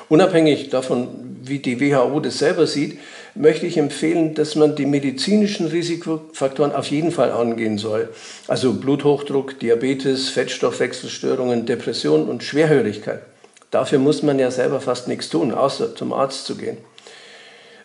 Unabhängig 0.08 0.70
davon, 0.70 1.08
wie 1.42 1.58
die 1.58 1.80
WHO 1.80 2.20
das 2.20 2.38
selber 2.38 2.66
sieht, 2.68 2.98
möchte 3.34 3.66
ich 3.66 3.78
empfehlen, 3.78 4.34
dass 4.34 4.54
man 4.54 4.76
die 4.76 4.86
medizinischen 4.86 5.66
Risikofaktoren 5.66 6.72
auf 6.72 6.86
jeden 6.86 7.10
Fall 7.10 7.32
angehen 7.32 7.78
soll. 7.78 8.08
Also 8.46 8.74
Bluthochdruck, 8.74 9.58
Diabetes, 9.58 10.28
Fettstoffwechselstörungen, 10.30 11.66
Depression 11.66 12.28
und 12.28 12.44
Schwerhörigkeit. 12.44 13.22
Dafür 13.72 13.98
muss 13.98 14.22
man 14.22 14.38
ja 14.38 14.52
selber 14.52 14.80
fast 14.80 15.08
nichts 15.08 15.28
tun, 15.28 15.52
außer 15.52 15.96
zum 15.96 16.12
Arzt 16.12 16.46
zu 16.46 16.56
gehen. 16.56 16.76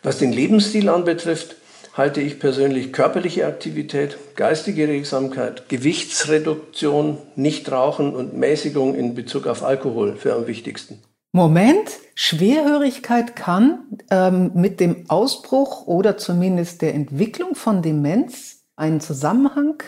Was 0.03 0.17
den 0.17 0.31
Lebensstil 0.31 0.89
anbetrifft, 0.89 1.55
halte 1.93 2.21
ich 2.21 2.39
persönlich 2.39 2.93
körperliche 2.93 3.45
Aktivität, 3.45 4.17
geistige 4.35 4.87
Regsamkeit, 4.87 5.67
Gewichtsreduktion, 5.67 7.17
Nichtrauchen 7.35 8.15
und 8.15 8.37
Mäßigung 8.37 8.95
in 8.95 9.15
Bezug 9.15 9.47
auf 9.47 9.63
Alkohol 9.63 10.15
für 10.15 10.33
am 10.33 10.47
wichtigsten. 10.47 10.99
Moment, 11.31 11.89
Schwerhörigkeit 12.15 13.35
kann 13.35 13.79
ähm, 14.09 14.51
mit 14.55 14.79
dem 14.79 15.09
Ausbruch 15.09 15.85
oder 15.85 16.17
zumindest 16.17 16.81
der 16.81 16.95
Entwicklung 16.95 17.53
von 17.53 17.81
Demenz 17.81 18.61
einen 18.75 19.01
Zusammenhang 19.01 19.83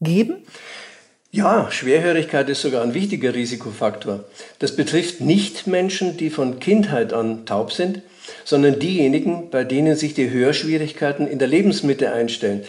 geben? 0.00 0.44
Ja, 1.30 1.70
Schwerhörigkeit 1.70 2.48
ist 2.48 2.62
sogar 2.62 2.82
ein 2.82 2.94
wichtiger 2.94 3.34
Risikofaktor. 3.34 4.24
Das 4.58 4.74
betrifft 4.74 5.20
nicht 5.20 5.68
Menschen, 5.68 6.16
die 6.16 6.30
von 6.30 6.58
Kindheit 6.58 7.12
an 7.12 7.46
taub 7.46 7.72
sind, 7.72 8.02
sondern 8.44 8.78
diejenigen, 8.78 9.50
bei 9.50 9.64
denen 9.64 9.96
sich 9.96 10.14
die 10.14 10.30
Hörschwierigkeiten 10.30 11.26
in 11.26 11.38
der 11.38 11.48
Lebensmitte 11.48 12.12
einstellen. 12.12 12.64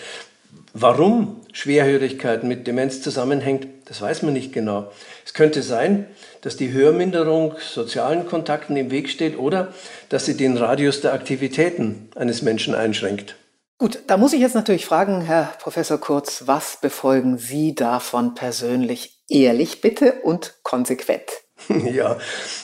Warum 0.74 1.42
Schwerhörigkeit 1.52 2.44
mit 2.44 2.66
Demenz 2.66 3.02
zusammenhängt, 3.02 3.68
das 3.86 4.02
weiß 4.02 4.22
man 4.22 4.34
nicht 4.34 4.54
genau. 4.54 4.90
Es 5.26 5.34
könnte 5.34 5.62
sein, 5.64 6.06
dass 6.42 6.56
die 6.56 6.72
Hörminderung 6.72 7.56
sozialen 7.60 8.26
Kontakten 8.26 8.78
im 8.78 8.90
Weg 8.90 9.10
steht 9.10 9.38
oder 9.38 9.74
dass 10.08 10.26
sie 10.26 10.38
den 10.38 10.56
Radius 10.56 11.02
der 11.02 11.14
Aktivitäten 11.14 12.10
eines 12.16 12.42
Menschen 12.42 12.74
einschränkt. 12.74 13.36
Gut, 13.78 14.00
da 14.08 14.16
muss 14.16 14.32
ich 14.32 14.40
jetzt 14.40 14.56
natürlich 14.56 14.86
fragen, 14.86 15.22
Herr 15.22 15.54
Professor 15.60 15.98
Kurz, 15.98 16.44
was 16.46 16.78
befolgen 16.80 17.38
Sie 17.38 17.74
davon 17.74 18.36
persönlich 18.36 19.24
ehrlich 19.28 19.82
bitte 19.82 20.22
und 20.24 20.54
konsequent? 20.64 21.24
Ja, 21.94 22.18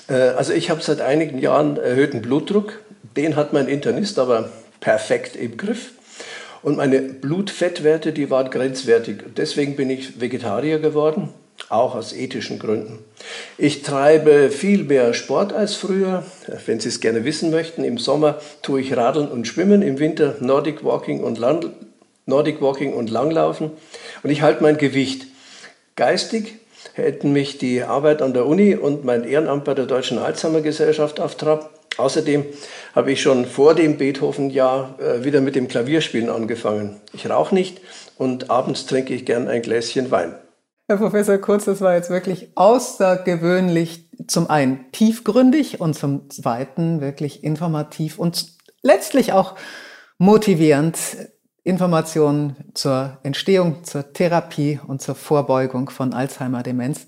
äh, 0.09 0.13
also 0.13 0.53
ich 0.53 0.69
habe 0.69 0.81
seit 0.81 1.01
einigen 1.01 1.39
Jahren 1.39 1.77
erhöhten 1.77 2.21
Blutdruck, 2.21 2.79
den 3.15 3.35
hat 3.35 3.53
mein 3.53 3.67
Internist 3.67 4.19
aber 4.19 4.49
perfekt 4.79 5.35
im 5.35 5.57
Griff. 5.57 5.91
Und 6.63 6.77
meine 6.77 6.99
Blutfettwerte, 7.01 8.11
die 8.11 8.29
waren 8.29 8.49
grenzwertig. 8.49 9.17
Deswegen 9.37 9.75
bin 9.75 9.89
ich 9.89 10.19
Vegetarier 10.19 10.79
geworden, 10.79 11.29
auch 11.69 11.95
aus 11.95 12.13
ethischen 12.13 12.59
Gründen. 12.59 12.99
Ich 13.57 13.83
treibe 13.83 14.49
viel 14.49 14.83
mehr 14.83 15.13
Sport 15.13 15.53
als 15.53 15.75
früher. 15.75 16.23
Wenn 16.65 16.79
Sie 16.79 16.89
es 16.89 16.99
gerne 16.99 17.25
wissen 17.25 17.51
möchten, 17.51 17.83
im 17.83 17.97
Sommer 17.97 18.39
tue 18.63 18.81
ich 18.81 18.97
Radeln 18.97 19.27
und 19.29 19.47
Schwimmen, 19.47 19.81
im 19.81 19.99
Winter 19.99 20.35
Nordic 20.39 20.83
Walking 20.83 21.23
und, 21.23 21.37
Land 21.37 21.67
Nordic 22.25 22.61
Walking 22.61 22.93
und 22.93 23.09
Langlaufen. 23.09 23.71
Und 24.23 24.29
ich 24.29 24.41
halte 24.41 24.63
mein 24.63 24.77
Gewicht. 24.77 25.27
Geistig 25.95 26.55
hätten 26.93 27.33
mich 27.33 27.57
die 27.57 27.83
Arbeit 27.83 28.21
an 28.21 28.33
der 28.33 28.45
Uni 28.45 28.75
und 28.75 29.05
mein 29.05 29.23
Ehrenamt 29.23 29.63
bei 29.63 29.73
der 29.73 29.85
Deutschen 29.85 30.17
Alzheimer 30.17 30.61
Gesellschaft 30.61 31.19
auf 31.19 31.35
Trab. 31.35 31.71
Außerdem 31.97 32.45
habe 32.93 33.11
ich 33.11 33.21
schon 33.21 33.45
vor 33.45 33.73
dem 33.73 33.97
Beethoven-Jahr 33.97 34.99
äh, 34.99 35.23
wieder 35.23 35.41
mit 35.41 35.55
dem 35.55 35.67
Klavierspielen 35.67 36.29
angefangen. 36.29 37.01
Ich 37.13 37.29
rauche 37.29 37.55
nicht 37.55 37.81
und 38.17 38.49
abends 38.49 38.85
trinke 38.85 39.13
ich 39.13 39.25
gern 39.25 39.47
ein 39.47 39.61
Gläschen 39.61 40.11
Wein. 40.11 40.35
Herr 40.87 40.97
Professor 40.97 41.37
Kurz, 41.37 41.65
das 41.65 41.81
war 41.81 41.95
jetzt 41.95 42.09
wirklich 42.09 42.51
außergewöhnlich, 42.55 44.09
zum 44.27 44.49
einen 44.49 44.91
tiefgründig 44.91 45.81
und 45.81 45.95
zum 45.95 46.29
zweiten 46.29 47.01
wirklich 47.01 47.43
informativ 47.43 48.19
und 48.19 48.47
letztlich 48.81 49.33
auch 49.33 49.55
motivierend. 50.17 50.97
Informationen 51.67 52.55
zur 52.73 53.17
Entstehung, 53.23 53.83
zur 53.83 54.13
Therapie 54.13 54.79
und 54.87 55.01
zur 55.01 55.15
Vorbeugung 55.15 55.89
von 55.89 56.13
Alzheimer-Demenz. 56.13 57.07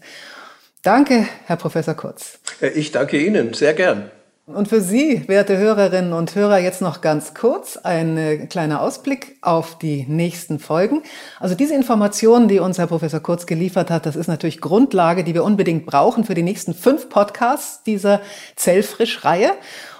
Danke, 0.83 1.25
Herr 1.45 1.55
Professor 1.55 1.93
Kurz. 1.93 2.39
Äh, 2.61 2.67
ich 2.69 2.91
danke 2.91 3.17
Ihnen, 3.17 3.53
sehr 3.53 3.73
gern. 3.73 4.11
Und 4.51 4.67
für 4.67 4.81
Sie, 4.81 5.27
werte 5.27 5.57
Hörerinnen 5.59 6.11
und 6.11 6.33
Hörer, 6.33 6.57
jetzt 6.57 6.81
noch 6.81 7.01
ganz 7.01 7.35
kurz 7.35 7.77
ein 7.77 8.17
äh, 8.17 8.47
kleiner 8.47 8.81
Ausblick 8.81 9.37
auf 9.41 9.77
die 9.77 10.07
nächsten 10.07 10.57
Folgen. 10.57 11.03
Also 11.39 11.53
diese 11.53 11.75
Informationen, 11.75 12.47
die 12.47 12.57
uns 12.57 12.79
Herr 12.79 12.87
Professor 12.87 13.19
Kurz 13.19 13.45
geliefert 13.45 13.91
hat, 13.91 14.07
das 14.07 14.15
ist 14.15 14.25
natürlich 14.25 14.59
Grundlage, 14.59 15.23
die 15.23 15.35
wir 15.35 15.43
unbedingt 15.43 15.85
brauchen 15.85 16.23
für 16.23 16.33
die 16.33 16.41
nächsten 16.41 16.73
fünf 16.73 17.09
Podcasts 17.09 17.83
dieser 17.83 18.21
Zellfrisch-Reihe. 18.55 19.51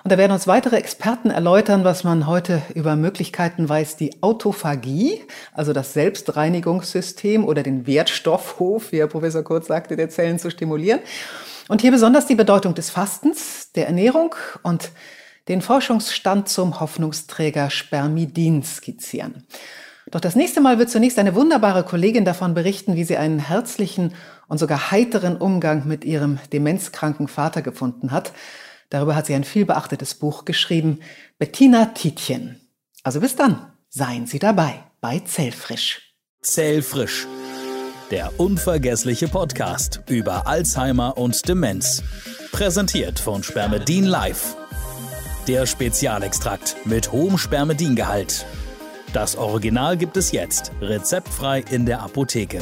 Und 0.03 0.11
da 0.11 0.17
werden 0.17 0.31
uns 0.31 0.47
weitere 0.47 0.77
Experten 0.77 1.29
erläutern, 1.29 1.83
was 1.83 2.03
man 2.03 2.25
heute 2.25 2.63
über 2.73 2.95
Möglichkeiten 2.95 3.69
weiß, 3.69 3.97
die 3.97 4.23
Autophagie, 4.23 5.21
also 5.53 5.73
das 5.73 5.93
Selbstreinigungssystem 5.93 7.45
oder 7.45 7.61
den 7.61 7.85
Wertstoffhof, 7.85 8.91
wie 8.93 8.97
Herr 8.97 9.07
Professor 9.07 9.43
Kurz 9.43 9.67
sagte, 9.67 9.95
der 9.95 10.09
Zellen 10.09 10.39
zu 10.39 10.49
stimulieren. 10.49 11.01
Und 11.69 11.81
hier 11.81 11.91
besonders 11.91 12.25
die 12.25 12.35
Bedeutung 12.35 12.73
des 12.73 12.89
Fastens, 12.89 13.71
der 13.73 13.85
Ernährung 13.85 14.33
und 14.63 14.89
den 15.47 15.61
Forschungsstand 15.61 16.49
zum 16.49 16.79
Hoffnungsträger 16.79 17.69
Spermidin 17.69 18.63
skizzieren. 18.63 19.45
Doch 20.09 20.19
das 20.19 20.35
nächste 20.35 20.61
Mal 20.61 20.79
wird 20.79 20.89
zunächst 20.89 21.19
eine 21.19 21.35
wunderbare 21.35 21.83
Kollegin 21.83 22.25
davon 22.25 22.55
berichten, 22.55 22.95
wie 22.95 23.03
sie 23.03 23.17
einen 23.17 23.37
herzlichen 23.37 24.15
und 24.47 24.57
sogar 24.57 24.89
heiteren 24.89 25.37
Umgang 25.37 25.87
mit 25.87 26.05
ihrem 26.05 26.39
demenzkranken 26.51 27.27
Vater 27.27 27.61
gefunden 27.61 28.11
hat. 28.11 28.33
Darüber 28.89 29.15
hat 29.15 29.27
sie 29.27 29.35
ein 29.35 29.43
vielbeachtetes 29.43 30.15
Buch 30.15 30.45
geschrieben, 30.45 31.01
Bettina 31.37 31.85
Tietjen. 31.85 32.59
Also 33.03 33.19
bis 33.19 33.35
dann, 33.35 33.71
seien 33.89 34.25
Sie 34.25 34.39
dabei 34.39 34.83
bei 35.01 35.19
Zellfrisch. 35.19 36.15
Zellfrisch 36.41 37.27
der 38.11 38.39
unvergessliche 38.39 39.27
Podcast 39.27 40.01
über 40.09 40.47
Alzheimer 40.47 41.17
und 41.17 41.47
Demenz. 41.47 42.03
Präsentiert 42.51 43.19
von 43.19 43.43
Spermedin 43.43 44.05
Live. 44.05 44.55
Der 45.47 45.65
Spezialextrakt 45.65 46.75
mit 46.85 47.11
hohem 47.11 47.37
Spermidingehalt. 47.37 48.45
Das 49.13 49.35
Original 49.35 49.97
gibt 49.97 50.17
es 50.17 50.31
jetzt, 50.31 50.71
rezeptfrei 50.81 51.63
in 51.69 51.85
der 51.85 52.01
Apotheke. 52.01 52.59